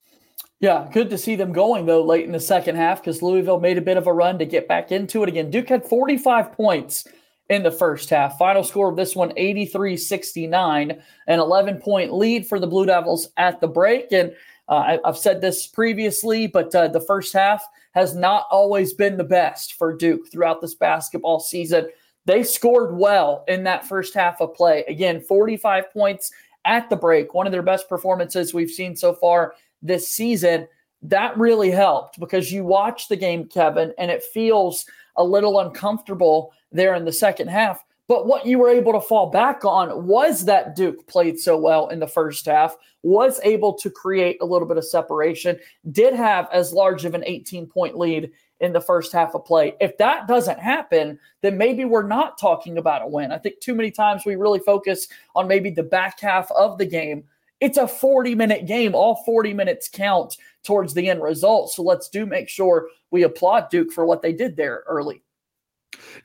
Yeah, 0.59 0.89
good 0.91 1.09
to 1.11 1.17
see 1.17 1.35
them 1.35 1.53
going 1.53 1.85
though 1.85 2.03
late 2.03 2.25
in 2.25 2.33
the 2.33 2.39
second 2.39 2.75
half 2.75 2.99
because 2.99 3.21
Louisville 3.21 3.61
made 3.61 3.77
a 3.77 3.81
bit 3.81 3.95
of 3.95 4.07
a 4.07 4.13
run 4.13 4.37
to 4.39 4.45
get 4.45 4.67
back 4.67 4.91
into 4.91 5.23
it 5.23 5.29
again. 5.29 5.49
Duke 5.49 5.69
had 5.69 5.85
45 5.85 6.51
points 6.51 7.07
in 7.49 7.63
the 7.63 7.71
first 7.71 8.09
half. 8.09 8.37
Final 8.37 8.61
score 8.61 8.89
of 8.89 8.97
this 8.97 9.15
one 9.15 9.31
83 9.37 9.95
69, 9.95 11.01
an 11.27 11.39
11 11.39 11.77
point 11.77 12.13
lead 12.13 12.45
for 12.45 12.59
the 12.59 12.67
Blue 12.67 12.85
Devils 12.85 13.29
at 13.37 13.61
the 13.61 13.69
break. 13.69 14.11
And 14.11 14.33
uh, 14.67 14.75
I, 14.75 14.99
have 15.05 15.17
said 15.17 15.39
this 15.39 15.65
previously, 15.65 16.45
but 16.45 16.75
uh, 16.75 16.89
the 16.89 16.99
first 16.99 17.31
half 17.31 17.63
has 17.93 18.15
not 18.15 18.47
always 18.51 18.93
been 18.93 19.15
the 19.15 19.23
best 19.23 19.75
for 19.75 19.95
Duke 19.95 20.29
throughout 20.29 20.59
this 20.59 20.75
basketball 20.75 21.39
season. 21.39 21.87
They 22.27 22.43
scored 22.43 22.97
well 22.97 23.45
in 23.47 23.63
that 23.63 23.87
first 23.87 24.13
half 24.13 24.41
of 24.41 24.53
play. 24.53 24.83
Again, 24.89 25.21
45 25.21 25.93
points 25.93 26.29
at 26.65 26.89
the 26.89 26.95
break, 26.97 27.33
one 27.33 27.47
of 27.47 27.53
their 27.53 27.61
best 27.61 27.87
performances 27.87 28.53
we've 28.53 28.69
seen 28.69 28.97
so 28.97 29.13
far 29.13 29.53
this 29.81 30.09
season, 30.09 30.67
that 31.03 31.37
really 31.37 31.71
helped 31.71 32.19
because 32.19 32.51
you 32.51 32.65
watch 32.65 33.07
the 33.07 33.15
game, 33.15 33.45
Kevin, 33.45 33.93
and 33.97 34.11
it 34.11 34.23
feels 34.23 34.85
a 35.15 35.23
little 35.23 35.61
uncomfortable 35.61 36.51
there 36.69 36.95
in 36.95 37.05
the 37.05 37.13
second 37.13 37.47
half. 37.47 37.85
But 38.09 38.27
what 38.27 38.45
you 38.45 38.59
were 38.59 38.69
able 38.69 38.91
to 38.91 39.01
fall 39.01 39.29
back 39.29 39.63
on 39.63 40.05
was 40.05 40.43
that 40.45 40.75
Duke 40.75 41.07
played 41.07 41.39
so 41.39 41.57
well 41.57 41.87
in 41.87 41.99
the 41.99 42.07
first 42.07 42.45
half, 42.45 42.75
was 43.03 43.39
able 43.45 43.73
to 43.75 43.89
create 43.89 44.37
a 44.41 44.45
little 44.45 44.67
bit 44.67 44.77
of 44.77 44.85
separation, 44.85 45.57
did 45.91 46.13
have 46.13 46.49
as 46.51 46.73
large 46.73 47.05
of 47.05 47.15
an 47.15 47.23
18 47.25 47.67
point 47.67 47.97
lead 47.97 48.31
in 48.59 48.73
the 48.73 48.81
first 48.81 49.13
half 49.13 49.35
of 49.35 49.45
play. 49.45 49.75
If 49.79 49.97
that 49.97 50.27
doesn't 50.27 50.59
happen, 50.59 51.19
then 51.41 51.57
maybe 51.57 51.85
we're 51.85 52.07
not 52.07 52.39
talking 52.39 52.77
about 52.77 53.03
a 53.03 53.07
win. 53.07 53.31
I 53.31 53.37
think 53.37 53.59
too 53.59 53.75
many 53.75 53.91
times 53.91 54.25
we 54.25 54.35
really 54.35 54.59
focus 54.59 55.07
on 55.35 55.47
maybe 55.47 55.69
the 55.69 55.83
back 55.83 56.19
half 56.19 56.49
of 56.51 56.77
the 56.77 56.85
game 56.85 57.23
it's 57.59 57.77
a 57.77 57.87
40 57.87 58.35
minute 58.35 58.65
game. 58.65 58.93
All 58.93 59.23
40 59.25 59.53
minutes 59.53 59.89
count 59.89 60.37
towards 60.63 60.93
the 60.93 61.09
end 61.09 61.23
result. 61.23 61.71
So 61.71 61.83
let's 61.83 62.09
do 62.09 62.25
make 62.25 62.49
sure 62.49 62.89
we 63.11 63.23
applaud 63.23 63.69
Duke 63.69 63.91
for 63.91 64.05
what 64.05 64.21
they 64.21 64.33
did 64.33 64.55
there 64.55 64.83
early. 64.87 65.23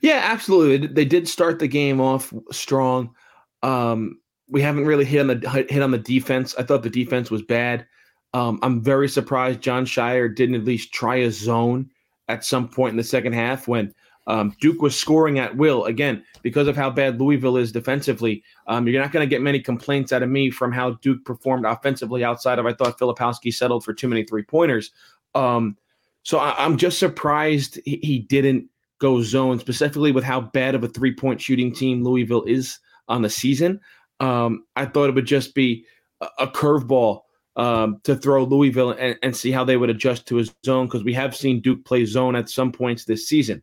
Yeah, 0.01 0.21
absolutely. 0.23 0.87
They 0.87 1.05
did 1.05 1.27
start 1.27 1.59
the 1.59 1.67
game 1.67 1.99
off 1.99 2.33
strong. 2.51 3.15
Um, 3.63 4.19
we 4.47 4.61
haven't 4.61 4.85
really 4.85 5.05
hit 5.05 5.21
on 5.21 5.27
the 5.27 5.65
hit 5.69 5.81
on 5.81 5.91
the 5.91 5.97
defense. 5.97 6.53
I 6.57 6.63
thought 6.63 6.83
the 6.83 6.89
defense 6.89 7.31
was 7.31 7.41
bad. 7.41 7.87
Um, 8.33 8.59
I'm 8.61 8.81
very 8.81 9.07
surprised 9.07 9.61
Jon 9.61 9.85
Scheyer 9.85 10.33
didn't 10.33 10.55
at 10.55 10.65
least 10.65 10.93
try 10.93 11.17
a 11.17 11.31
zone 11.31 11.89
at 12.27 12.45
some 12.45 12.67
point 12.67 12.91
in 12.91 12.97
the 12.97 13.03
second 13.03 13.33
half 13.33 13.67
when 13.67 13.93
um, 14.27 14.55
Duke 14.61 14.81
was 14.81 14.97
scoring 14.97 15.39
at 15.39 15.57
will 15.57 15.85
again 15.85 16.23
because 16.41 16.67
of 16.67 16.77
how 16.77 16.89
bad 16.89 17.19
Louisville 17.19 17.57
is 17.57 17.71
defensively. 17.71 18.43
Um, 18.67 18.87
you're 18.87 19.01
not 19.01 19.11
going 19.11 19.25
to 19.25 19.29
get 19.29 19.41
many 19.41 19.59
complaints 19.59 20.13
out 20.13 20.23
of 20.23 20.29
me 20.29 20.49
from 20.49 20.71
how 20.71 20.91
Duke 21.01 21.25
performed 21.25 21.65
offensively. 21.65 22.23
Outside 22.23 22.59
of 22.59 22.65
I 22.65 22.73
thought 22.73 22.97
Filipowski 22.97 23.53
settled 23.53 23.83
for 23.83 23.93
too 23.93 24.07
many 24.07 24.23
three 24.23 24.43
pointers. 24.43 24.91
Um, 25.35 25.77
so 26.23 26.37
I, 26.37 26.63
am 26.63 26.77
just 26.77 26.99
surprised 26.99 27.79
he, 27.83 27.99
he, 28.01 28.19
didn't 28.19 28.69
go 28.99 29.21
zone 29.21 29.59
specifically 29.59 30.13
with 30.13 30.23
how 30.23 30.39
bad 30.39 30.75
of 30.75 30.83
a 30.83 30.87
three 30.87 31.13
point 31.13 31.41
shooting 31.41 31.73
team 31.73 32.03
Louisville 32.03 32.43
is 32.43 32.79
on 33.09 33.23
the 33.23 33.29
season. 33.29 33.81
Um, 34.21 34.63
I 34.77 34.85
thought 34.85 35.09
it 35.09 35.15
would 35.15 35.25
just 35.25 35.53
be 35.53 35.85
a, 36.21 36.27
a 36.39 36.47
curveball 36.47 37.22
um, 37.55 37.99
to 38.03 38.15
throw 38.15 38.43
Louisville 38.43 38.91
and, 38.91 39.17
and, 39.21 39.35
see 39.35 39.51
how 39.51 39.63
they 39.63 39.77
would 39.77 39.89
adjust 39.89 40.27
to 40.27 40.37
his 40.37 40.53
zone 40.65 40.87
because 40.87 41.03
we 41.03 41.13
have 41.13 41.35
seen 41.35 41.61
Duke 41.61 41.85
play 41.85 42.03
zone 42.03 42.35
at 42.35 42.49
some 42.49 42.71
points 42.71 43.05
this 43.05 43.27
season. 43.27 43.61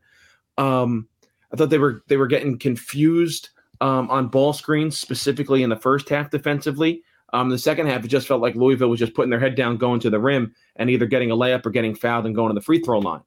Um, 0.59 1.09
I 1.53 1.57
thought 1.57 1.71
they 1.71 1.79
were 1.79 2.05
they 2.07 2.17
were 2.17 2.29
getting 2.29 2.59
confused 2.59 3.49
um, 3.81 4.09
on 4.11 4.29
ball 4.29 4.53
screens, 4.53 4.99
specifically 4.99 5.63
in 5.63 5.71
the 5.71 5.77
first 5.77 6.09
half 6.09 6.31
defensively. 6.31 7.03
Um, 7.33 7.49
the 7.49 7.59
second 7.59 7.87
half, 7.87 8.05
it 8.05 8.09
just 8.09 8.27
felt 8.27 8.43
like 8.43 8.55
Louisville 8.55 8.91
was 8.91 8.99
just 8.99 9.15
putting 9.15 9.31
their 9.31 9.41
head 9.41 9.55
down, 9.55 9.77
going 9.77 10.01
to 10.01 10.11
the 10.11 10.21
rim, 10.21 10.55
and 10.77 10.91
either 10.91 11.07
getting 11.07 11.31
a 11.31 11.37
layup 11.37 11.65
or 11.65 11.71
getting 11.71 11.95
fouled 11.95 12.27
and 12.27 12.35
going 12.35 12.51
to 12.51 12.55
the 12.55 12.65
free 12.65 12.81
throw 12.81 12.99
line. 12.99 13.23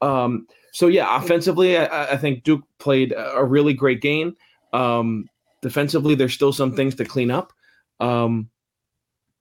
Um, 0.00 0.46
so 0.72 0.86
yeah, 0.86 1.16
offensively, 1.16 1.76
I, 1.76 2.12
I, 2.12 2.16
think 2.16 2.44
Duke 2.44 2.62
played 2.78 3.12
a 3.16 3.44
really 3.44 3.74
great 3.74 4.00
game. 4.00 4.36
Um, 4.72 5.28
defensively, 5.60 6.14
there's 6.14 6.34
still 6.34 6.52
some 6.52 6.76
things 6.76 6.94
to 6.96 7.04
clean 7.04 7.32
up. 7.32 7.52
Um, 7.98 8.48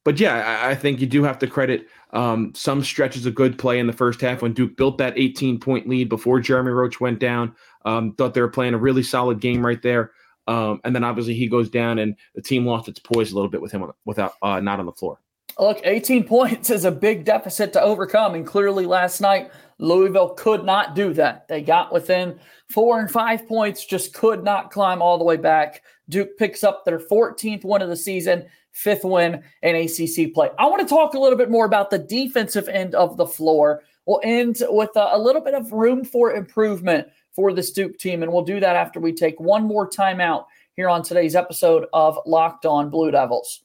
but 0.07 0.21
yeah, 0.21 0.61
I, 0.63 0.69
I, 0.69 0.75
think 0.75 1.01
you 1.01 1.05
do 1.05 1.21
have 1.23 1.37
to 1.39 1.47
credit 1.47 1.85
um, 2.13 2.53
some 2.55 2.81
stretches 2.81 3.25
of 3.25 3.35
good 3.35 3.59
play 3.59 3.77
in 3.77 3.87
the 3.87 3.91
first 3.91 4.21
half 4.21 4.41
when 4.41 4.53
Duke 4.53 4.77
built 4.77 4.97
that 4.99 5.17
18 5.17 5.59
point 5.59 5.89
lead 5.89 6.07
before 6.07 6.39
Jeremy 6.39 6.71
Roach 6.71 7.01
went 7.01 7.19
down. 7.19 7.53
Um, 7.83 8.13
thought 8.13 8.33
they 8.33 8.39
were 8.39 8.47
playing 8.47 8.73
a 8.73 8.77
really 8.77 9.03
solid 9.03 9.41
game 9.41 9.65
right 9.65 9.81
there. 9.81 10.13
Um, 10.47 10.79
and 10.85 10.95
then 10.95 11.03
obviously 11.03 11.33
he 11.33 11.49
goes 11.49 11.69
down 11.69 11.99
and 11.99 12.15
the 12.35 12.41
team 12.41 12.65
lost 12.65 12.87
its 12.87 12.99
poise 12.99 13.33
a 13.33 13.35
little 13.35 13.49
bit 13.49 13.61
with 13.61 13.73
him 13.73 13.83
without 14.05 14.35
uh, 14.41 14.61
not 14.61 14.79
on 14.79 14.85
the 14.85 14.93
floor. 14.93 15.19
Look, 15.59 15.81
18 15.83 16.23
points 16.27 16.69
is 16.69 16.85
a 16.85 16.91
big 16.91 17.25
deficit 17.25 17.73
to 17.73 17.81
overcome. 17.81 18.33
And 18.33 18.47
clearly 18.47 18.85
last 18.85 19.19
night, 19.19 19.51
Louisville 19.77 20.35
could 20.35 20.63
not 20.63 20.95
do 20.95 21.11
that. 21.15 21.49
They 21.49 21.61
got 21.61 21.91
within 21.91 22.39
four 22.69 23.01
and 23.01 23.11
five 23.11 23.45
points, 23.45 23.85
just 23.85 24.13
could 24.13 24.41
not 24.41 24.71
climb 24.71 25.01
all 25.01 25.17
the 25.17 25.25
way 25.25 25.35
back. 25.35 25.83
Duke 26.07 26.37
picks 26.37 26.63
up 26.63 26.85
their 26.85 26.99
14th 26.99 27.65
win 27.65 27.81
of 27.81 27.89
the 27.89 27.97
season 27.97 28.45
fifth 28.77 29.03
win 29.03 29.43
in 29.63 29.75
ACC 29.75 30.33
play. 30.33 30.49
I 30.59 30.67
want 30.67 30.87
to 30.87 30.87
talk 30.87 31.15
a 31.15 31.19
little 31.19 31.37
bit 31.37 31.49
more 31.49 31.65
about 31.65 31.89
the 31.89 31.97
defensive 31.97 32.69
end 32.69 32.93
of 32.93 33.17
the 33.17 33.25
floor. 33.25 33.83
We'll 34.05 34.21
end 34.23 34.61
with 34.69 34.91
a, 34.95 35.15
a 35.15 35.19
little 35.19 35.41
bit 35.41 35.55
of 35.55 35.71
room 35.73 36.05
for 36.05 36.33
improvement 36.33 37.07
for 37.35 37.53
the 37.53 37.63
Duke 37.63 37.97
team, 37.97 38.21
and 38.21 38.31
we'll 38.31 38.43
do 38.43 38.59
that 38.59 38.75
after 38.75 38.99
we 38.99 39.13
take 39.13 39.39
one 39.39 39.63
more 39.63 39.89
timeout 39.89 40.45
here 40.75 40.89
on 40.89 41.01
today's 41.01 41.35
episode 41.35 41.87
of 41.91 42.19
Locked 42.27 42.67
On 42.67 42.91
Blue 42.91 43.09
Devils. 43.09 43.63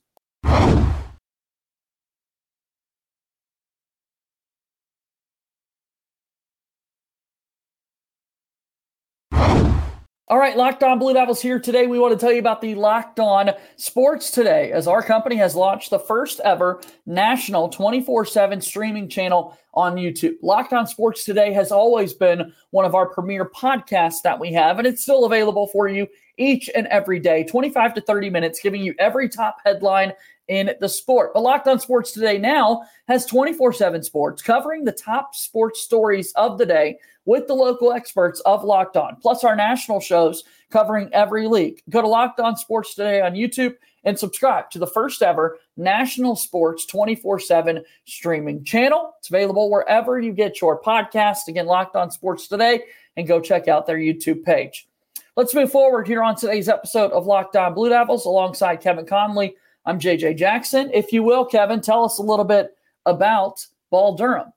All 10.32 10.38
right, 10.38 10.56
Locked 10.56 10.82
On 10.82 10.98
Blue 10.98 11.12
Devils 11.12 11.42
here 11.42 11.60
today. 11.60 11.86
We 11.86 11.98
want 11.98 12.18
to 12.18 12.18
tell 12.18 12.32
you 12.32 12.38
about 12.38 12.62
the 12.62 12.74
Locked 12.74 13.20
On 13.20 13.50
Sports 13.76 14.30
Today, 14.30 14.72
as 14.72 14.86
our 14.86 15.02
company 15.02 15.36
has 15.36 15.54
launched 15.54 15.90
the 15.90 15.98
first 15.98 16.40
ever 16.40 16.80
national 17.04 17.68
24 17.68 18.24
7 18.24 18.62
streaming 18.62 19.10
channel 19.10 19.58
on 19.74 19.96
YouTube. 19.96 20.36
Locked 20.42 20.72
On 20.72 20.86
Sports 20.86 21.24
Today 21.24 21.52
has 21.52 21.72
always 21.72 22.12
been 22.12 22.52
one 22.70 22.84
of 22.84 22.94
our 22.94 23.06
premier 23.06 23.44
podcasts 23.44 24.22
that 24.22 24.38
we 24.38 24.52
have, 24.52 24.78
and 24.78 24.86
it's 24.86 25.02
still 25.02 25.24
available 25.24 25.66
for 25.68 25.88
you 25.88 26.06
each 26.38 26.70
and 26.74 26.86
every 26.88 27.20
day, 27.20 27.44
25 27.44 27.94
to 27.94 28.00
30 28.00 28.30
minutes, 28.30 28.60
giving 28.60 28.82
you 28.82 28.94
every 28.98 29.28
top 29.28 29.58
headline 29.64 30.12
in 30.48 30.70
the 30.80 30.88
sport. 30.88 31.32
But 31.34 31.42
Locked 31.42 31.68
On 31.68 31.78
Sports 31.78 32.12
Today 32.12 32.38
now 32.38 32.82
has 33.08 33.26
24 33.26 33.72
7 33.72 34.02
sports 34.02 34.42
covering 34.42 34.84
the 34.84 34.92
top 34.92 35.34
sports 35.34 35.80
stories 35.80 36.32
of 36.32 36.58
the 36.58 36.66
day 36.66 36.98
with 37.24 37.46
the 37.46 37.54
local 37.54 37.92
experts 37.92 38.40
of 38.40 38.64
Locked 38.64 38.96
On, 38.96 39.16
plus 39.20 39.44
our 39.44 39.54
national 39.54 40.00
shows 40.00 40.44
covering 40.70 41.08
every 41.12 41.46
league. 41.46 41.80
Go 41.88 42.02
to 42.02 42.08
Locked 42.08 42.40
On 42.40 42.56
Sports 42.56 42.94
today 42.94 43.20
on 43.20 43.32
YouTube 43.32 43.76
and 44.04 44.18
subscribe 44.18 44.70
to 44.70 44.78
the 44.78 44.86
first 44.86 45.22
ever 45.22 45.58
national 45.76 46.36
sports 46.36 46.86
24 46.86 47.38
7 47.40 47.84
streaming 48.04 48.64
channel. 48.64 49.14
It's 49.18 49.28
available 49.28 49.70
wherever 49.70 50.20
you 50.20 50.32
get 50.32 50.60
your 50.60 50.80
podcast. 50.80 51.48
Again, 51.48 51.66
Locked 51.66 51.96
On 51.96 52.10
Sports 52.10 52.48
today, 52.48 52.82
and 53.16 53.26
go 53.26 53.40
check 53.40 53.68
out 53.68 53.86
their 53.86 53.98
YouTube 53.98 54.44
page. 54.44 54.88
Let's 55.36 55.54
move 55.54 55.72
forward 55.72 56.06
here 56.06 56.22
on 56.22 56.36
today's 56.36 56.68
episode 56.68 57.12
of 57.12 57.26
Locked 57.26 57.56
On 57.56 57.74
Blue 57.74 57.88
Devils 57.88 58.26
alongside 58.26 58.80
Kevin 58.80 59.06
Connelly. 59.06 59.56
I'm 59.84 59.98
JJ 59.98 60.36
Jackson. 60.36 60.90
If 60.92 61.12
you 61.12 61.22
will, 61.22 61.44
Kevin, 61.44 61.80
tell 61.80 62.04
us 62.04 62.18
a 62.18 62.22
little 62.22 62.44
bit 62.44 62.76
about 63.06 63.66
Ball 63.90 64.14
Durham. 64.14 64.52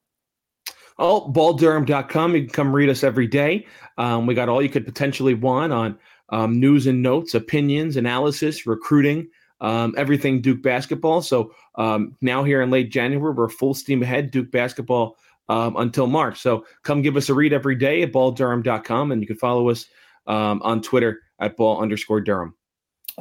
Oh, 0.98 1.32
balldurham.com. 1.32 2.36
You 2.36 2.42
can 2.42 2.50
come 2.50 2.76
read 2.76 2.90
us 2.90 3.04
every 3.04 3.28
day. 3.28 3.66
Um, 3.98 4.26
we 4.28 4.34
got 4.34 4.50
all 4.50 4.62
you 4.62 4.70
could 4.70 4.86
potentially 4.86 5.34
want 5.34 5.74
on 5.74 5.98
um, 6.30 6.60
news 6.60 6.88
and 6.88 7.02
notes, 7.02 7.34
opinions, 7.34 7.98
analysis, 7.98 8.66
recruiting, 8.66 9.28
um, 9.62 9.94
everything 9.98 10.42
Duke 10.42 10.62
basketball. 10.62 11.22
So 11.22 11.54
um, 11.76 12.16
now 12.22 12.44
here 12.44 12.62
in 12.62 12.70
late 12.70 12.92
January, 12.92 13.34
we're 13.34 13.50
full 13.50 13.74
steam 13.74 14.04
ahead, 14.04 14.32
Duke 14.32 14.52
basketball 14.52 15.18
um, 15.50 15.76
until 15.78 16.08
March. 16.08 16.40
So 16.42 16.66
come 16.84 17.02
give 17.02 17.18
us 17.18 17.30
a 17.30 17.34
read 17.34 17.54
every 17.54 17.76
day 17.76 18.02
at 18.02 18.12
balldurham.com, 18.12 19.12
and 19.12 19.22
you 19.22 19.28
can 19.28 19.38
follow 19.38 19.70
us 19.70 19.88
um, 20.28 20.62
on 20.64 20.82
Twitter 20.82 21.22
at 21.40 21.58
ball 21.58 21.82
underscore 21.82 22.22
Durham. 22.22 22.56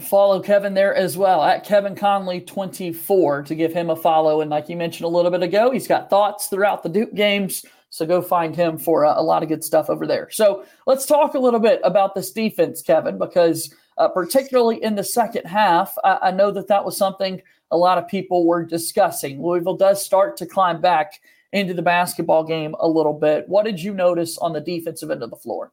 Follow 0.00 0.40
Kevin 0.40 0.74
there 0.74 0.94
as 0.94 1.16
well 1.16 1.42
at 1.44 1.64
Kevin 1.64 1.94
Connelly 1.94 2.40
24 2.40 3.44
to 3.44 3.54
give 3.54 3.72
him 3.72 3.90
a 3.90 3.96
follow. 3.96 4.40
And 4.40 4.50
like 4.50 4.68
you 4.68 4.76
mentioned 4.76 5.04
a 5.04 5.08
little 5.08 5.30
bit 5.30 5.42
ago, 5.42 5.70
he's 5.70 5.86
got 5.86 6.10
thoughts 6.10 6.48
throughout 6.48 6.82
the 6.82 6.88
Duke 6.88 7.14
games. 7.14 7.64
So 7.90 8.04
go 8.04 8.20
find 8.20 8.56
him 8.56 8.76
for 8.76 9.04
a, 9.04 9.20
a 9.20 9.22
lot 9.22 9.44
of 9.44 9.48
good 9.48 9.62
stuff 9.62 9.88
over 9.88 10.04
there. 10.04 10.28
So 10.30 10.64
let's 10.88 11.06
talk 11.06 11.34
a 11.34 11.38
little 11.38 11.60
bit 11.60 11.80
about 11.84 12.16
this 12.16 12.32
defense, 12.32 12.82
Kevin, 12.82 13.18
because 13.18 13.72
uh, 13.98 14.08
particularly 14.08 14.82
in 14.82 14.94
the 14.94 15.04
second 15.04 15.46
half, 15.46 15.96
I, 16.04 16.18
I 16.22 16.30
know 16.30 16.50
that 16.50 16.68
that 16.68 16.84
was 16.84 16.96
something 16.96 17.42
a 17.70 17.76
lot 17.76 17.98
of 17.98 18.08
people 18.08 18.46
were 18.46 18.64
discussing. 18.64 19.42
Louisville 19.42 19.76
does 19.76 20.04
start 20.04 20.36
to 20.38 20.46
climb 20.46 20.80
back 20.80 21.20
into 21.52 21.74
the 21.74 21.82
basketball 21.82 22.44
game 22.44 22.74
a 22.80 22.88
little 22.88 23.12
bit. 23.12 23.48
What 23.48 23.64
did 23.64 23.80
you 23.80 23.94
notice 23.94 24.38
on 24.38 24.52
the 24.52 24.60
defensive 24.60 25.10
end 25.10 25.22
of 25.22 25.30
the 25.30 25.36
floor? 25.36 25.72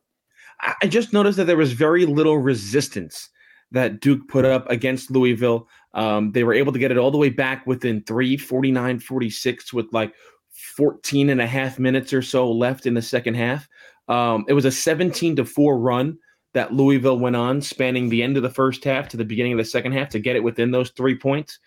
I 0.81 0.87
just 0.87 1.11
noticed 1.11 1.37
that 1.37 1.45
there 1.45 1.57
was 1.57 1.73
very 1.73 2.05
little 2.05 2.37
resistance 2.37 3.29
that 3.71 3.99
Duke 3.99 4.27
put 4.27 4.45
up 4.45 4.69
against 4.69 5.09
Louisville. 5.09 5.67
Um, 5.93 6.31
they 6.33 6.43
were 6.43 6.53
able 6.53 6.71
to 6.71 6.79
get 6.79 6.91
it 6.91 6.97
all 6.97 7.09
the 7.09 7.17
way 7.17 7.29
back 7.29 7.65
within 7.65 8.03
three, 8.03 8.37
49 8.37 8.99
46, 8.99 9.73
with 9.73 9.87
like 9.91 10.13
14 10.51 11.29
and 11.29 11.41
a 11.41 11.47
half 11.47 11.79
minutes 11.79 12.13
or 12.13 12.21
so 12.21 12.51
left 12.51 12.85
in 12.85 12.93
the 12.93 13.01
second 13.01 13.35
half. 13.35 13.67
Um, 14.07 14.45
it 14.47 14.53
was 14.53 14.65
a 14.65 14.71
17 14.71 15.37
to 15.37 15.45
4 15.45 15.79
run 15.79 16.17
that 16.53 16.73
Louisville 16.73 17.19
went 17.19 17.35
on, 17.35 17.61
spanning 17.61 18.09
the 18.09 18.23
end 18.23 18.37
of 18.37 18.43
the 18.43 18.49
first 18.49 18.83
half 18.83 19.07
to 19.09 19.17
the 19.17 19.25
beginning 19.25 19.53
of 19.53 19.57
the 19.57 19.65
second 19.65 19.93
half 19.93 20.09
to 20.09 20.19
get 20.19 20.35
it 20.35 20.43
within 20.43 20.71
those 20.71 20.89
three 20.91 21.15
points. 21.15 21.59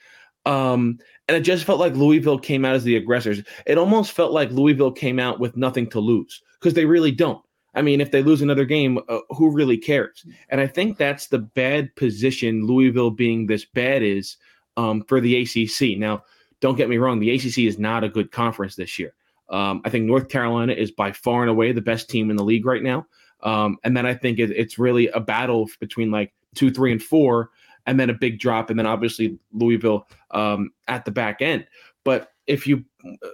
Um, 0.46 0.98
and 1.26 1.36
it 1.36 1.40
just 1.40 1.64
felt 1.64 1.80
like 1.80 1.94
Louisville 1.94 2.38
came 2.38 2.64
out 2.64 2.74
as 2.74 2.84
the 2.84 2.96
aggressors. 2.96 3.42
It 3.66 3.78
almost 3.78 4.12
felt 4.12 4.32
like 4.32 4.50
Louisville 4.50 4.92
came 4.92 5.18
out 5.18 5.40
with 5.40 5.56
nothing 5.56 5.88
to 5.90 6.00
lose 6.00 6.42
because 6.60 6.74
they 6.74 6.84
really 6.84 7.12
don't. 7.12 7.42
I 7.74 7.82
mean, 7.82 8.00
if 8.00 8.10
they 8.10 8.22
lose 8.22 8.42
another 8.42 8.64
game, 8.64 8.98
uh, 9.08 9.18
who 9.30 9.50
really 9.50 9.78
cares? 9.78 10.24
And 10.50 10.60
I 10.60 10.66
think 10.66 10.96
that's 10.96 11.26
the 11.26 11.38
bad 11.38 11.94
position 11.96 12.66
Louisville 12.66 13.10
being 13.10 13.46
this 13.46 13.64
bad 13.64 14.02
is 14.02 14.36
um, 14.76 15.02
for 15.08 15.20
the 15.20 15.42
ACC. 15.42 15.98
Now, 15.98 16.22
don't 16.60 16.76
get 16.76 16.88
me 16.88 16.98
wrong, 16.98 17.18
the 17.18 17.30
ACC 17.30 17.58
is 17.58 17.78
not 17.78 18.04
a 18.04 18.08
good 18.08 18.30
conference 18.30 18.76
this 18.76 18.98
year. 18.98 19.14
Um, 19.50 19.82
I 19.84 19.90
think 19.90 20.04
North 20.04 20.28
Carolina 20.28 20.72
is 20.72 20.90
by 20.90 21.12
far 21.12 21.42
and 21.42 21.50
away 21.50 21.72
the 21.72 21.80
best 21.80 22.08
team 22.08 22.30
in 22.30 22.36
the 22.36 22.44
league 22.44 22.64
right 22.64 22.82
now. 22.82 23.06
Um, 23.44 23.78
and 23.84 23.96
then 23.96 24.06
I 24.06 24.14
think 24.14 24.38
it, 24.38 24.50
it's 24.50 24.78
really 24.78 25.08
a 25.08 25.20
battle 25.20 25.68
between 25.78 26.10
like 26.10 26.32
two, 26.54 26.70
three, 26.70 26.92
and 26.92 27.02
four, 27.02 27.50
and 27.86 28.00
then 28.00 28.10
a 28.10 28.14
big 28.14 28.40
drop, 28.40 28.70
and 28.70 28.78
then 28.78 28.86
obviously 28.86 29.38
Louisville 29.52 30.08
um, 30.30 30.70
at 30.88 31.04
the 31.04 31.10
back 31.10 31.42
end. 31.42 31.66
But 32.04 32.32
if 32.46 32.66
you, 32.66 32.84
uh, 33.06 33.28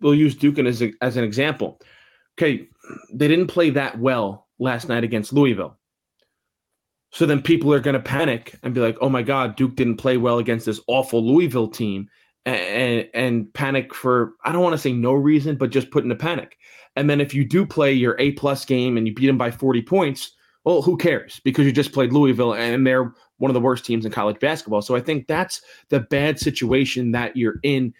we'll 0.00 0.14
use 0.14 0.36
Duke 0.36 0.58
as, 0.58 0.82
a, 0.82 0.92
as 1.00 1.16
an 1.16 1.24
example 1.24 1.80
okay, 2.38 2.68
they 3.12 3.28
didn't 3.28 3.48
play 3.48 3.70
that 3.70 3.98
well 3.98 4.46
last 4.58 4.88
night 4.88 5.04
against 5.04 5.32
Louisville. 5.32 5.76
So 7.10 7.26
then 7.26 7.42
people 7.42 7.72
are 7.72 7.80
going 7.80 7.94
to 7.94 8.00
panic 8.00 8.54
and 8.62 8.74
be 8.74 8.80
like, 8.80 8.96
oh 9.00 9.08
my 9.08 9.22
God, 9.22 9.56
Duke 9.56 9.74
didn't 9.74 9.96
play 9.96 10.18
well 10.18 10.38
against 10.38 10.66
this 10.66 10.80
awful 10.86 11.26
Louisville 11.26 11.68
team 11.68 12.08
and, 12.46 12.56
and, 12.56 13.08
and 13.14 13.54
panic 13.54 13.94
for, 13.94 14.34
I 14.44 14.52
don't 14.52 14.62
want 14.62 14.74
to 14.74 14.78
say 14.78 14.92
no 14.92 15.12
reason, 15.12 15.56
but 15.56 15.70
just 15.70 15.90
put 15.90 16.04
in 16.04 16.10
a 16.10 16.16
panic. 16.16 16.58
And 16.98 17.08
then 17.08 17.20
if 17.20 17.32
you 17.32 17.44
do 17.44 17.64
play 17.64 17.92
your 17.92 18.16
A 18.18 18.32
plus 18.32 18.64
game 18.64 18.96
and 18.96 19.06
you 19.06 19.14
beat 19.14 19.28
them 19.28 19.38
by 19.38 19.52
40 19.52 19.82
points, 19.82 20.32
well, 20.64 20.82
who 20.82 20.96
cares? 20.96 21.40
Because 21.44 21.64
you 21.64 21.72
just 21.72 21.92
played 21.92 22.12
Louisville 22.12 22.54
and 22.54 22.84
they're 22.84 23.14
one 23.36 23.50
of 23.50 23.54
the 23.54 23.60
worst 23.60 23.84
teams 23.84 24.04
in 24.04 24.10
college 24.10 24.40
basketball. 24.40 24.82
So 24.82 24.96
I 24.96 25.00
think 25.00 25.28
that's 25.28 25.62
the 25.90 26.00
bad 26.00 26.40
situation 26.40 27.12
that 27.12 27.36
you're 27.36 27.60
in 27.62 27.94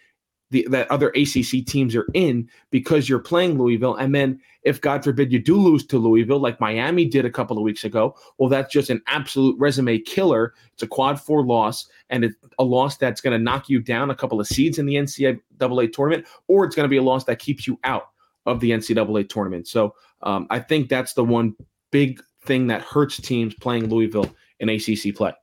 the, 0.51 0.67
that 0.71 0.91
other 0.91 1.09
ACC 1.09 1.65
teams 1.65 1.95
are 1.95 2.07
in 2.13 2.49
because 2.71 3.07
you're 3.07 3.19
playing 3.19 3.57
Louisville. 3.57 3.95
And 3.95 4.13
then 4.13 4.41
if 4.63 4.81
God 4.81 5.03
forbid 5.03 5.31
you 5.31 5.39
do 5.39 5.55
lose 5.55 5.85
to 5.87 5.97
Louisville, 5.97 6.39
like 6.39 6.59
Miami 6.59 7.05
did 7.05 7.23
a 7.23 7.29
couple 7.29 7.57
of 7.57 7.63
weeks 7.63 7.85
ago, 7.85 8.17
well, 8.37 8.49
that's 8.49 8.73
just 8.73 8.89
an 8.89 9.01
absolute 9.07 9.57
resume 9.59 9.99
killer. 9.99 10.53
It's 10.73 10.83
a 10.83 10.87
quad 10.87 11.21
four 11.21 11.45
loss, 11.45 11.87
and 12.09 12.25
it's 12.25 12.35
a 12.57 12.63
loss 12.63 12.97
that's 12.97 13.21
going 13.21 13.37
to 13.37 13.43
knock 13.43 13.69
you 13.69 13.79
down 13.79 14.09
a 14.09 14.15
couple 14.15 14.41
of 14.41 14.47
seeds 14.47 14.77
in 14.77 14.87
the 14.87 14.95
NCAA 14.95 15.93
tournament, 15.93 16.25
or 16.47 16.65
it's 16.65 16.75
going 16.75 16.85
to 16.85 16.89
be 16.89 16.97
a 16.97 17.03
loss 17.03 17.23
that 17.25 17.39
keeps 17.39 17.67
you 17.67 17.79
out 17.83 18.09
of 18.49 18.59
the 18.59 18.71
NCAA 18.71 19.29
tournament. 19.29 19.67
So 19.67 19.95
um, 20.23 20.47
I 20.49 20.59
think 20.59 20.89
that's 20.89 21.13
the 21.13 21.23
one 21.23 21.55
big 21.91 22.21
thing 22.45 22.67
that 22.67 22.81
hurts 22.81 23.17
teams 23.17 23.53
playing 23.55 23.89
Louisville 23.89 24.33
in 24.59 24.69
ACC 24.69 25.15
play. 25.15 25.33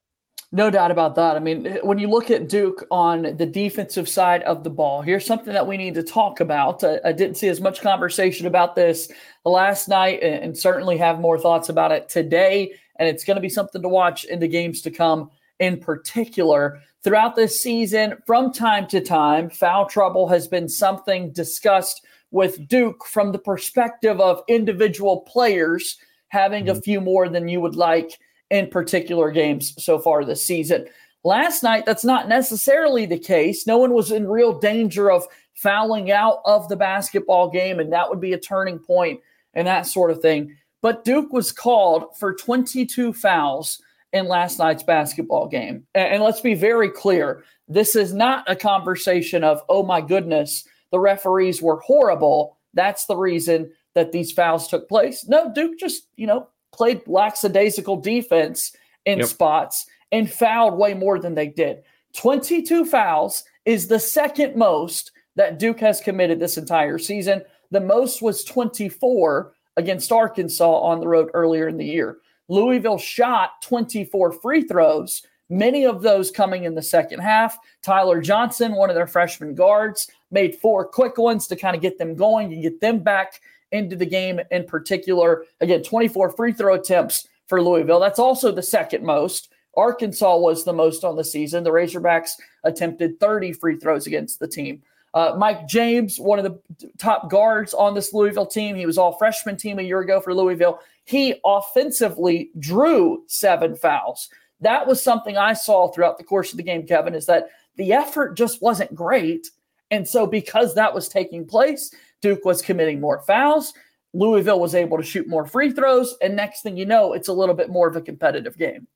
No 0.52 0.70
doubt 0.70 0.92
about 0.92 1.16
that. 1.16 1.36
I 1.36 1.40
mean, 1.40 1.78
when 1.82 1.98
you 1.98 2.08
look 2.08 2.30
at 2.30 2.48
Duke 2.48 2.86
on 2.90 3.36
the 3.36 3.46
defensive 3.46 4.08
side 4.08 4.42
of 4.44 4.62
the 4.62 4.70
ball, 4.70 5.02
here's 5.02 5.26
something 5.26 5.52
that 5.52 5.66
we 5.66 5.76
need 5.76 5.94
to 5.94 6.04
talk 6.04 6.38
about. 6.38 6.84
I, 6.84 7.00
I 7.04 7.12
didn't 7.12 7.36
see 7.36 7.48
as 7.48 7.60
much 7.60 7.80
conversation 7.80 8.46
about 8.46 8.76
this 8.76 9.10
last 9.44 9.88
night 9.88 10.22
and, 10.22 10.56
certainly 10.56 10.96
have 10.98 11.20
more 11.20 11.38
thoughts 11.38 11.68
about 11.68 11.92
it 11.92 12.08
today. 12.08 12.72
And 12.98 13.08
it's 13.08 13.24
going 13.24 13.34
to 13.34 13.40
be 13.40 13.48
something 13.48 13.82
to 13.82 13.88
watch 13.88 14.24
in 14.24 14.38
the 14.38 14.48
games 14.48 14.82
to 14.82 14.90
come 14.90 15.30
in 15.58 15.78
particular. 15.78 16.80
Throughout 17.02 17.36
this 17.36 17.60
season, 17.60 18.16
from 18.24 18.52
time 18.52 18.86
to 18.88 19.00
time, 19.00 19.50
foul 19.50 19.86
trouble 19.86 20.28
has 20.28 20.48
been 20.48 20.68
something 20.68 21.32
discussed 21.32 22.04
with 22.30 22.66
Duke 22.68 23.04
from 23.04 23.32
the 23.32 23.38
perspective 23.38 24.20
of 24.20 24.42
individual 24.48 25.20
players 25.20 25.98
having 26.28 26.66
mm-hmm. 26.66 26.78
a 26.78 26.82
few 26.82 27.00
more 27.00 27.28
than 27.28 27.48
you 27.48 27.60
would 27.60 27.76
like 27.76 28.18
in 28.50 28.68
particular 28.68 29.30
games 29.30 29.74
so 29.82 29.98
far 29.98 30.24
this 30.24 30.44
season. 30.44 30.86
Last 31.24 31.62
night, 31.62 31.84
that's 31.86 32.04
not 32.04 32.28
necessarily 32.28 33.06
the 33.06 33.18
case. 33.18 33.66
No 33.66 33.78
one 33.78 33.92
was 33.92 34.12
in 34.12 34.28
real 34.28 34.58
danger 34.58 35.10
of 35.10 35.24
fouling 35.54 36.10
out 36.12 36.40
of 36.44 36.68
the 36.68 36.76
basketball 36.76 37.50
game, 37.50 37.80
and 37.80 37.92
that 37.92 38.08
would 38.08 38.20
be 38.20 38.32
a 38.32 38.38
turning 38.38 38.78
point 38.78 39.20
and 39.54 39.66
that 39.66 39.86
sort 39.86 40.10
of 40.10 40.20
thing. 40.20 40.56
But 40.82 41.04
Duke 41.04 41.32
was 41.32 41.50
called 41.50 42.16
for 42.16 42.34
22 42.34 43.12
fouls 43.12 43.82
in 44.12 44.28
last 44.28 44.58
night's 44.58 44.82
basketball 44.82 45.48
game. 45.48 45.86
And, 45.94 46.22
let's 46.22 46.40
be 46.40 46.54
very 46.54 46.90
clear 46.90 47.44
this 47.66 47.96
is 47.96 48.14
not 48.14 48.48
a 48.48 48.54
conversation 48.54 49.42
of, 49.42 49.62
oh 49.68 49.82
my 49.82 50.00
goodness, 50.00 50.64
the 50.90 50.98
referees 50.98 51.62
were 51.62 51.80
horrible. 51.80 52.58
That's 52.74 53.06
the 53.06 53.16
reason 53.16 53.70
that 53.94 54.12
these 54.12 54.32
fouls 54.32 54.68
took 54.68 54.88
place. 54.88 55.26
No, 55.26 55.52
Duke 55.52 55.78
just, 55.78 56.08
you 56.16 56.26
know, 56.26 56.48
played 56.72 57.02
lackadaisical 57.06 57.96
defense 57.96 58.72
in 59.06 59.20
yep. 59.20 59.28
spots 59.28 59.86
and 60.12 60.30
fouled 60.30 60.78
way 60.78 60.94
more 60.94 61.18
than 61.18 61.34
they 61.34 61.48
did. 61.48 61.82
22 62.14 62.84
fouls 62.84 63.44
is 63.64 63.88
the 63.88 63.98
second 63.98 64.56
most 64.56 65.12
that 65.34 65.58
Duke 65.58 65.80
has 65.80 66.00
committed 66.00 66.38
this 66.38 66.56
entire 66.56 66.98
season. 66.98 67.42
The 67.70 67.80
most 67.80 68.22
was 68.22 68.44
24 68.44 69.52
against 69.76 70.12
Arkansas 70.12 70.78
on 70.80 71.00
the 71.00 71.08
road 71.08 71.30
earlier 71.34 71.68
in 71.68 71.76
the 71.76 71.84
year. 71.84 72.18
Louisville 72.48 72.98
shot 72.98 73.60
24 73.62 74.32
free 74.32 74.62
throws, 74.62 75.22
many 75.50 75.84
of 75.84 76.02
those 76.02 76.30
coming 76.30 76.64
in 76.64 76.74
the 76.74 76.82
second 76.82 77.20
half. 77.20 77.58
Ty-Laur 77.82 78.20
Johnson, 78.20 78.74
one 78.74 78.88
of 78.88 78.96
their 78.96 79.06
freshman 79.06 79.54
guards, 79.54 80.08
made 80.36 80.54
four 80.54 80.84
quick 80.84 81.16
ones 81.16 81.46
to 81.46 81.56
kind 81.56 81.74
of 81.74 81.80
get 81.80 81.96
them 81.96 82.14
going 82.14 82.52
and 82.52 82.62
get 82.62 82.78
them 82.78 82.98
back 82.98 83.40
into 83.72 83.96
the 83.96 84.04
game 84.04 84.38
in 84.50 84.64
particular. 84.64 85.46
Again, 85.62 85.82
24 85.82 86.30
free 86.32 86.52
throw 86.52 86.74
attempts 86.74 87.26
for 87.46 87.62
Louisville. 87.62 87.98
That's 87.98 88.18
also 88.18 88.52
the 88.52 88.62
second 88.62 89.02
most. 89.02 89.48
Arkansas 89.78 90.36
was 90.36 90.62
the 90.62 90.74
most 90.74 91.04
on 91.04 91.16
the 91.16 91.24
season. 91.24 91.64
The 91.64 91.70
Razorbacks 91.70 92.32
attempted 92.64 93.18
30 93.18 93.54
free 93.54 93.78
throws 93.78 94.06
against 94.06 94.38
the 94.38 94.46
team. 94.46 94.82
Uh, 95.14 95.34
Mike 95.38 95.66
James, 95.66 96.20
one 96.20 96.38
of 96.38 96.44
the 96.44 96.90
top 96.98 97.30
guards 97.30 97.72
on 97.72 97.94
this 97.94 98.12
Louisville 98.12 98.46
team, 98.46 98.76
he 98.76 98.84
was 98.84 98.98
all 98.98 99.16
freshman 99.16 99.56
team 99.56 99.78
a 99.78 99.82
year 99.82 100.00
ago 100.00 100.20
for 100.20 100.34
Louisville. 100.34 100.80
He 101.04 101.40
offensively 101.46 102.50
drew 102.58 103.24
seven 103.26 103.74
fouls. 103.74 104.28
That 104.60 104.86
was 104.86 105.02
something 105.02 105.38
I 105.38 105.54
saw 105.54 105.88
throughout 105.88 106.18
the 106.18 106.24
course 106.24 106.50
of 106.50 106.58
the 106.58 106.62
game, 106.62 106.86
Kevin, 106.86 107.14
is 107.14 107.24
that 107.26 107.48
the 107.76 107.94
effort 107.94 108.36
just 108.36 108.60
wasn't 108.60 108.94
great. 108.94 109.50
And 109.90 110.06
so, 110.06 110.26
because 110.26 110.74
that 110.74 110.94
was 110.94 111.08
taking 111.08 111.46
place, 111.46 111.92
Duke 112.22 112.44
was 112.44 112.62
committing 112.62 113.00
more 113.00 113.22
fouls. 113.22 113.72
Louisville 114.14 114.60
was 114.60 114.74
able 114.74 114.96
to 114.96 115.02
shoot 115.02 115.28
more 115.28 115.46
free 115.46 115.70
throws. 115.70 116.14
And 116.22 116.34
next 116.34 116.62
thing 116.62 116.76
you 116.76 116.86
know, 116.86 117.12
it's 117.12 117.28
a 117.28 117.32
little 117.32 117.54
bit 117.54 117.68
more 117.68 117.86
of 117.86 117.96
a 117.96 118.00
competitive 118.00 118.56
game. 118.56 118.86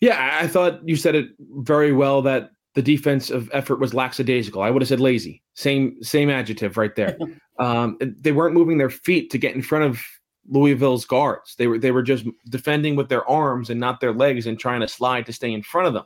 Yeah, 0.00 0.38
I 0.40 0.46
thought 0.46 0.86
you 0.88 0.96
said 0.96 1.14
it 1.14 1.30
very 1.38 1.92
well 1.92 2.22
that 2.22 2.50
the 2.74 2.82
defensive 2.82 3.50
effort 3.52 3.80
was 3.80 3.94
lackadaisical. 3.94 4.62
I 4.62 4.70
would 4.70 4.82
have 4.82 4.88
said 4.88 5.00
lazy. 5.00 5.42
Same 5.54 6.02
same 6.02 6.30
adjective 6.30 6.76
right 6.76 6.94
there. 6.94 7.18
um, 7.58 7.98
they 8.00 8.32
weren't 8.32 8.54
moving 8.54 8.78
their 8.78 8.90
feet 8.90 9.30
to 9.30 9.38
get 9.38 9.54
in 9.54 9.62
front 9.62 9.84
of 9.84 10.00
Louisville's 10.48 11.04
guards. 11.04 11.56
They 11.56 11.66
were 11.66 11.78
they 11.78 11.90
were 11.90 12.02
just 12.02 12.24
defending 12.48 12.94
with 12.94 13.08
their 13.08 13.28
arms 13.28 13.70
and 13.70 13.80
not 13.80 14.00
their 14.00 14.12
legs 14.12 14.46
and 14.46 14.58
trying 14.58 14.80
to 14.80 14.88
slide 14.88 15.26
to 15.26 15.32
stay 15.32 15.52
in 15.52 15.62
front 15.62 15.88
of 15.88 15.94
them. 15.94 16.04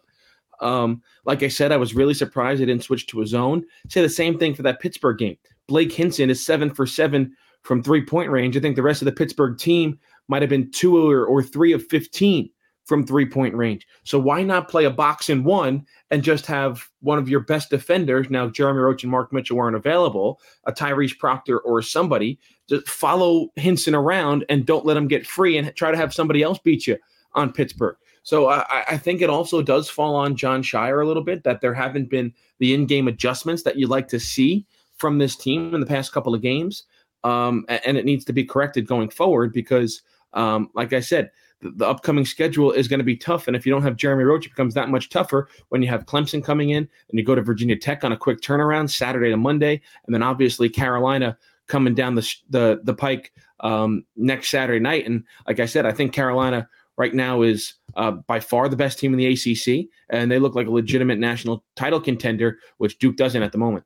Um, 0.62 1.02
like 1.24 1.42
I 1.42 1.48
said, 1.48 1.72
I 1.72 1.76
was 1.76 1.94
really 1.94 2.14
surprised 2.14 2.60
they 2.60 2.66
didn't 2.66 2.84
switch 2.84 3.06
to 3.08 3.22
a 3.22 3.26
zone. 3.26 3.64
Say 3.88 4.02
the 4.02 4.08
same 4.08 4.38
thing 4.38 4.54
for 4.54 4.62
that 4.62 4.80
Pittsburgh 4.80 5.18
game. 5.18 5.36
Blake 5.68 5.92
Hinson 5.92 6.30
is 6.30 6.44
seven 6.44 6.72
for 6.72 6.86
seven 6.86 7.34
from 7.62 7.82
three 7.82 8.04
point 8.04 8.30
range. 8.30 8.56
I 8.56 8.60
think 8.60 8.76
the 8.76 8.82
rest 8.82 9.02
of 9.02 9.06
the 9.06 9.12
Pittsburgh 9.12 9.58
team 9.58 9.98
might 10.28 10.42
have 10.42 10.50
been 10.50 10.70
two 10.70 11.10
or, 11.10 11.24
or 11.24 11.42
three 11.42 11.72
of 11.72 11.86
15 11.86 12.48
from 12.84 13.06
three 13.06 13.26
point 13.26 13.54
range. 13.54 13.86
So 14.04 14.18
why 14.18 14.42
not 14.42 14.68
play 14.68 14.84
a 14.84 14.90
box 14.90 15.30
in 15.30 15.44
one 15.44 15.86
and 16.10 16.22
just 16.22 16.46
have 16.46 16.88
one 17.00 17.18
of 17.18 17.28
your 17.28 17.40
best 17.40 17.70
defenders? 17.70 18.28
Now, 18.30 18.48
Jeremy 18.48 18.80
Roach 18.80 19.02
and 19.02 19.10
Mark 19.10 19.32
Mitchell 19.32 19.56
weren't 19.56 19.76
available, 19.76 20.40
a 20.64 20.72
Tyrese 20.72 21.18
Proctor 21.18 21.58
or 21.60 21.82
somebody. 21.82 22.38
Just 22.68 22.88
follow 22.88 23.48
Hinson 23.56 23.94
around 23.94 24.44
and 24.48 24.66
don't 24.66 24.86
let 24.86 24.96
him 24.96 25.08
get 25.08 25.26
free 25.26 25.56
and 25.56 25.74
try 25.76 25.90
to 25.90 25.96
have 25.96 26.14
somebody 26.14 26.42
else 26.42 26.58
beat 26.58 26.86
you 26.86 26.98
on 27.34 27.52
Pittsburgh. 27.52 27.96
So 28.22 28.48
I, 28.48 28.84
I 28.88 28.98
think 28.98 29.20
it 29.20 29.30
also 29.30 29.62
does 29.62 29.88
fall 29.88 30.14
on 30.14 30.36
Jon 30.36 30.62
Scheyer 30.62 31.02
a 31.02 31.06
little 31.06 31.24
bit 31.24 31.44
that 31.44 31.60
there 31.60 31.74
haven't 31.74 32.08
been 32.08 32.32
the 32.58 32.72
in-game 32.74 33.08
adjustments 33.08 33.62
that 33.64 33.76
you'd 33.76 33.90
like 33.90 34.08
to 34.08 34.20
see 34.20 34.64
from 34.96 35.18
this 35.18 35.34
team 35.34 35.74
in 35.74 35.80
the 35.80 35.86
past 35.86 36.12
couple 36.12 36.34
of 36.34 36.42
games. 36.42 36.84
Um, 37.24 37.64
and 37.68 37.96
it 37.96 38.04
needs 38.04 38.24
to 38.26 38.32
be 38.32 38.44
corrected 38.44 38.86
going 38.86 39.08
forward 39.08 39.52
because, 39.52 40.02
um, 40.32 40.70
like 40.74 40.92
I 40.92 41.00
said, 41.00 41.30
the, 41.60 41.70
the 41.70 41.86
upcoming 41.86 42.24
schedule 42.24 42.72
is 42.72 42.88
going 42.88 42.98
to 42.98 43.04
be 43.04 43.16
tough. 43.16 43.46
And 43.46 43.56
if 43.56 43.64
you 43.64 43.72
don't 43.72 43.82
have 43.82 43.96
Jeremy 43.96 44.24
Roach, 44.24 44.46
it 44.46 44.50
becomes 44.50 44.74
that 44.74 44.88
much 44.88 45.08
tougher 45.08 45.48
when 45.68 45.82
you 45.82 45.88
have 45.88 46.06
Clemson 46.06 46.44
coming 46.44 46.70
in 46.70 46.88
and 47.08 47.18
you 47.18 47.24
go 47.24 47.34
to 47.34 47.42
Virginia 47.42 47.76
Tech 47.76 48.04
on 48.04 48.12
a 48.12 48.16
quick 48.16 48.40
turnaround 48.40 48.90
Saturday 48.90 49.30
to 49.30 49.36
Monday, 49.36 49.80
and 50.06 50.14
then 50.14 50.22
obviously 50.22 50.68
Carolina 50.68 51.36
coming 51.68 51.94
down 51.94 52.14
the 52.16 52.34
the 52.50 52.80
the 52.82 52.94
pike 52.94 53.32
um, 53.60 54.04
next 54.16 54.50
Saturday 54.50 54.80
night. 54.80 55.06
And 55.06 55.24
like 55.46 55.60
I 55.60 55.66
said, 55.66 55.86
I 55.86 55.92
think 55.92 56.12
Carolina 56.12 56.68
right 56.96 57.14
now 57.14 57.42
is 57.42 57.74
uh, 57.96 58.12
by 58.12 58.40
far 58.40 58.68
the 58.68 58.76
best 58.76 58.98
team 58.98 59.12
in 59.12 59.18
the 59.18 59.26
ACC, 59.26 59.88
and 60.10 60.30
they 60.30 60.38
look 60.38 60.54
like 60.54 60.66
a 60.66 60.70
legitimate 60.70 61.18
national 61.18 61.64
title 61.76 62.00
contender, 62.00 62.58
which 62.78 62.98
Duke 62.98 63.16
doesn't 63.16 63.42
at 63.42 63.52
the 63.52 63.58
moment. 63.58 63.84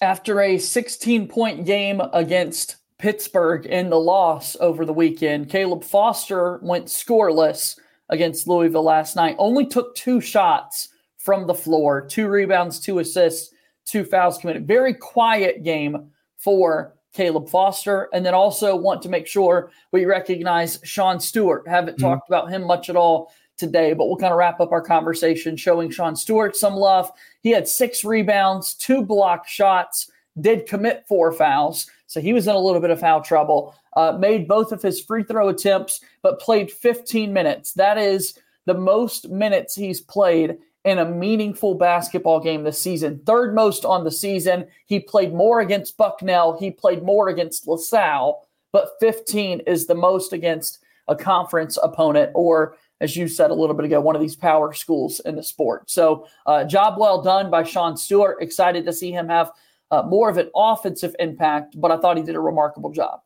After 0.00 0.40
a 0.40 0.58
16 0.58 1.28
point 1.28 1.64
game 1.64 2.00
against 2.12 2.76
Pittsburgh 2.98 3.66
in 3.66 3.90
the 3.90 3.98
loss 3.98 4.56
over 4.60 4.84
the 4.84 4.92
weekend. 4.92 5.50
Caleb 5.50 5.84
Foster 5.84 6.58
went 6.62 6.86
scoreless 6.86 7.78
against 8.08 8.46
Louisville 8.46 8.82
last 8.82 9.16
night, 9.16 9.36
only 9.38 9.66
took 9.66 9.94
two 9.94 10.20
shots 10.20 10.88
from 11.18 11.46
the 11.46 11.54
floor, 11.54 12.06
two 12.06 12.28
rebounds, 12.28 12.78
two 12.78 12.98
assists, 12.98 13.52
two 13.84 14.04
fouls 14.04 14.38
committed. 14.38 14.66
Very 14.66 14.94
quiet 14.94 15.62
game 15.64 16.10
for 16.38 16.93
Caleb 17.14 17.48
Foster. 17.48 18.08
And 18.12 18.26
then 18.26 18.34
also 18.34 18.76
want 18.76 19.00
to 19.02 19.08
make 19.08 19.26
sure 19.26 19.70
we 19.92 20.04
recognize 20.04 20.80
Sean 20.84 21.18
Stewart. 21.18 21.66
Haven't 21.66 21.96
mm-hmm. 21.96 22.06
talked 22.06 22.28
about 22.28 22.50
him 22.50 22.66
much 22.66 22.90
at 22.90 22.96
all 22.96 23.32
today, 23.56 23.94
but 23.94 24.06
we'll 24.06 24.16
kind 24.16 24.32
of 24.32 24.38
wrap 24.38 24.60
up 24.60 24.72
our 24.72 24.82
conversation 24.82 25.56
showing 25.56 25.90
Sean 25.90 26.16
Stewart 26.16 26.56
some 26.56 26.74
love. 26.74 27.10
He 27.40 27.50
had 27.50 27.68
six 27.68 28.04
rebounds, 28.04 28.74
two 28.74 29.02
block 29.02 29.48
shots, 29.48 30.10
did 30.40 30.66
commit 30.66 31.06
four 31.06 31.32
fouls. 31.32 31.88
So 32.06 32.20
he 32.20 32.32
was 32.32 32.46
in 32.48 32.54
a 32.54 32.60
little 32.60 32.80
bit 32.80 32.90
of 32.90 33.00
foul 33.00 33.22
trouble. 33.22 33.74
Uh, 33.96 34.16
made 34.18 34.48
both 34.48 34.72
of 34.72 34.82
his 34.82 35.00
free 35.00 35.22
throw 35.22 35.48
attempts, 35.48 36.00
but 36.22 36.40
played 36.40 36.70
15 36.70 37.32
minutes. 37.32 37.72
That 37.74 37.96
is 37.96 38.38
the 38.66 38.74
most 38.74 39.28
minutes 39.28 39.74
he's 39.74 40.00
played 40.00 40.58
in 40.84 40.98
a 40.98 41.04
meaningful 41.04 41.74
basketball 41.74 42.40
game 42.40 42.62
this 42.62 42.80
season. 42.80 43.20
Third 43.24 43.54
most 43.54 43.84
on 43.84 44.04
the 44.04 44.10
season. 44.10 44.66
He 44.86 45.00
played 45.00 45.32
more 45.32 45.60
against 45.60 45.96
Bucknell. 45.96 46.58
He 46.58 46.70
played 46.70 47.02
more 47.02 47.28
against 47.28 47.66
LaSalle, 47.66 48.46
but 48.72 48.90
15 49.00 49.60
is 49.60 49.86
the 49.86 49.94
most 49.94 50.32
against 50.32 50.80
a 51.08 51.16
conference 51.16 51.78
opponent 51.82 52.30
or 52.34 52.76
as 53.00 53.16
you 53.16 53.28
said 53.28 53.50
a 53.50 53.54
little 53.54 53.74
bit 53.74 53.84
ago, 53.84 54.00
one 54.00 54.14
of 54.14 54.22
these 54.22 54.36
power 54.36 54.72
schools 54.72 55.20
in 55.20 55.36
the 55.36 55.42
sport. 55.42 55.90
So, 55.90 56.26
uh, 56.46 56.64
job 56.64 56.98
well 56.98 57.20
done 57.20 57.50
by 57.50 57.64
Sean 57.64 57.96
Stewart. 57.96 58.40
Excited 58.40 58.86
to 58.86 58.92
see 58.92 59.10
him 59.10 59.28
have 59.28 59.50
uh, 59.90 60.02
more 60.02 60.30
of 60.30 60.38
an 60.38 60.50
offensive 60.54 61.14
impact, 61.18 61.78
but 61.78 61.90
I 61.90 61.98
thought 61.98 62.16
he 62.16 62.22
did 62.22 62.36
a 62.36 62.40
remarkable 62.40 62.90
job. 62.90 63.20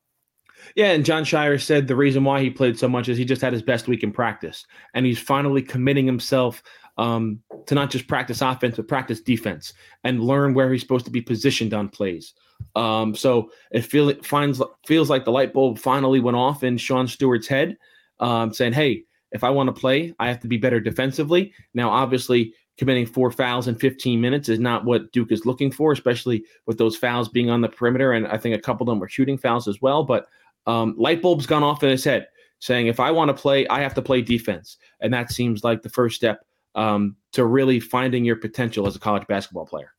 Yeah, 0.74 0.90
and 0.90 1.04
Jon 1.04 1.22
Scheyer 1.22 1.60
said 1.60 1.86
the 1.86 1.94
reason 1.94 2.24
why 2.24 2.40
he 2.40 2.50
played 2.50 2.78
so 2.78 2.88
much 2.88 3.08
is 3.08 3.16
he 3.16 3.24
just 3.24 3.42
had 3.42 3.52
his 3.52 3.62
best 3.62 3.86
week 3.86 4.02
in 4.02 4.10
practice, 4.10 4.66
and 4.94 5.06
he's 5.06 5.18
finally 5.18 5.62
committing 5.62 6.06
himself 6.06 6.62
um, 6.98 7.40
to 7.66 7.74
not 7.74 7.90
just 7.90 8.08
practice 8.08 8.42
offense 8.42 8.76
but 8.76 8.88
practice 8.88 9.20
defense 9.20 9.72
and 10.04 10.22
learn 10.22 10.52
where 10.52 10.70
he's 10.70 10.82
supposed 10.82 11.04
to 11.06 11.10
be 11.10 11.20
positioned 11.20 11.72
on 11.72 11.88
plays. 11.88 12.34
Um, 12.76 13.14
so 13.14 13.50
it 13.70 13.82
feel 13.82 14.08
it 14.08 14.26
finds 14.26 14.60
feels 14.86 15.08
like 15.08 15.24
the 15.24 15.32
light 15.32 15.52
bulb 15.52 15.78
finally 15.78 16.20
went 16.20 16.36
off 16.36 16.64
in 16.64 16.76
Sean 16.76 17.06
Stewart's 17.06 17.46
head, 17.46 17.76
um, 18.20 18.52
saying, 18.52 18.72
"Hey, 18.72 19.04
if 19.32 19.44
I 19.44 19.50
want 19.50 19.68
to 19.68 19.80
play, 19.80 20.14
I 20.18 20.28
have 20.28 20.40
to 20.40 20.48
be 20.48 20.56
better 20.56 20.80
defensively." 20.80 21.52
Now, 21.72 21.88
obviously, 21.88 22.52
committing 22.76 23.06
four 23.06 23.30
fouls 23.30 23.68
in 23.68 23.74
15 23.74 24.20
minutes 24.20 24.48
is 24.48 24.60
not 24.60 24.84
what 24.84 25.10
Duke 25.12 25.32
is 25.32 25.46
looking 25.46 25.70
for, 25.70 25.92
especially 25.92 26.44
with 26.66 26.78
those 26.78 26.96
fouls 26.96 27.28
being 27.28 27.50
on 27.50 27.60
the 27.60 27.68
perimeter. 27.68 28.12
And 28.12 28.26
I 28.26 28.38
think 28.38 28.54
a 28.54 28.60
couple 28.60 28.84
of 28.84 28.88
them 28.88 29.00
were 29.00 29.08
shooting 29.08 29.36
fouls 29.36 29.66
as 29.68 29.82
well. 29.82 30.04
But 30.04 30.26
um, 30.66 30.94
light 30.96 31.20
bulb's 31.20 31.46
gone 31.46 31.64
off 31.64 31.82
in 31.82 31.90
his 31.90 32.04
head, 32.04 32.28
saying 32.60 32.86
if 32.86 33.00
I 33.00 33.10
want 33.10 33.28
to 33.28 33.34
play, 33.34 33.66
I 33.68 33.80
have 33.80 33.94
to 33.94 34.02
play 34.02 34.22
defense, 34.22 34.78
and 35.00 35.12
that 35.12 35.32
seems 35.32 35.64
like 35.64 35.82
the 35.82 35.88
first 35.88 36.16
step 36.16 36.44
um, 36.78 37.16
to 37.32 37.44
really 37.44 37.80
finding 37.80 38.24
your 38.24 38.36
potential 38.36 38.86
as 38.86 38.96
a 38.96 38.98
college 38.98 39.26
basketball 39.26 39.66
player. 39.66 39.92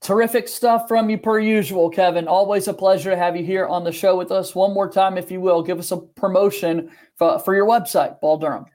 Terrific 0.00 0.46
stuff 0.48 0.86
from 0.86 1.10
you, 1.10 1.18
per 1.18 1.38
usual, 1.38 1.90
Kevin. 1.90 2.28
Always 2.28 2.68
a 2.68 2.74
pleasure 2.74 3.10
to 3.10 3.16
have 3.16 3.36
you 3.36 3.44
here 3.44 3.66
on 3.66 3.84
the 3.84 3.92
show 3.92 4.16
with 4.16 4.30
us. 4.30 4.54
One 4.54 4.72
more 4.72 4.90
time, 4.90 5.18
if 5.18 5.30
you 5.30 5.40
will, 5.40 5.62
give 5.62 5.78
us 5.78 5.90
a 5.90 5.96
promotion 5.96 6.90
for, 7.16 7.38
for 7.40 7.54
your 7.54 7.66
website, 7.66 8.20
Ball 8.20 8.38
Durham. 8.38 8.66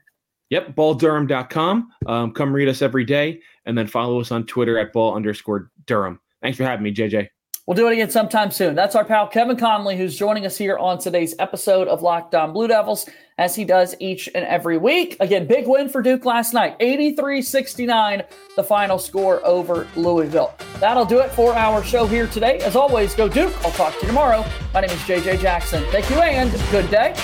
Yep, 0.50 0.74
balldurham.com. 0.76 1.88
Um, 2.06 2.32
come 2.32 2.52
read 2.52 2.68
us 2.68 2.82
every 2.82 3.04
day 3.04 3.40
and 3.64 3.76
then 3.76 3.86
follow 3.86 4.20
us 4.20 4.30
on 4.30 4.44
Twitter 4.46 4.78
at 4.78 4.92
ball 4.92 5.14
underscore 5.14 5.70
Durham. 5.86 6.20
Thanks 6.42 6.58
for 6.58 6.64
having 6.64 6.84
me, 6.84 6.94
JJ. 6.94 7.28
We'll 7.66 7.76
do 7.76 7.86
it 7.88 7.94
again 7.94 8.10
sometime 8.10 8.50
soon. 8.50 8.74
That's 8.74 8.94
our 8.94 9.06
pal 9.06 9.26
Kevin 9.26 9.56
Connelly, 9.56 9.96
who's 9.96 10.18
joining 10.18 10.44
us 10.44 10.58
here 10.58 10.76
on 10.76 10.98
today's 10.98 11.34
episode 11.38 11.88
of 11.88 12.02
Locked 12.02 12.34
On 12.34 12.52
Blue 12.52 12.68
Devils, 12.68 13.08
as 13.38 13.56
he 13.56 13.64
does 13.64 13.96
each 14.00 14.28
and 14.34 14.44
every 14.44 14.76
week. 14.76 15.16
Again, 15.18 15.46
big 15.46 15.66
win 15.66 15.88
for 15.88 16.02
Duke 16.02 16.26
last 16.26 16.52
night 16.52 16.76
83 16.78 17.40
69, 17.40 18.22
the 18.56 18.62
final 18.62 18.98
score 18.98 19.44
over 19.46 19.88
Louisville. 19.96 20.54
That'll 20.78 21.06
do 21.06 21.20
it 21.20 21.30
for 21.30 21.54
our 21.54 21.82
show 21.82 22.06
here 22.06 22.26
today. 22.26 22.58
As 22.58 22.76
always, 22.76 23.14
go 23.14 23.30
Duke. 23.30 23.54
I'll 23.64 23.72
talk 23.72 23.94
to 23.94 24.00
you 24.02 24.08
tomorrow. 24.08 24.44
My 24.74 24.82
name 24.82 24.90
is 24.90 25.00
JJ 25.00 25.40
Jackson. 25.40 25.82
Thank 25.84 26.10
you 26.10 26.16
and 26.20 26.52
good 26.70 26.90
day. 26.90 27.14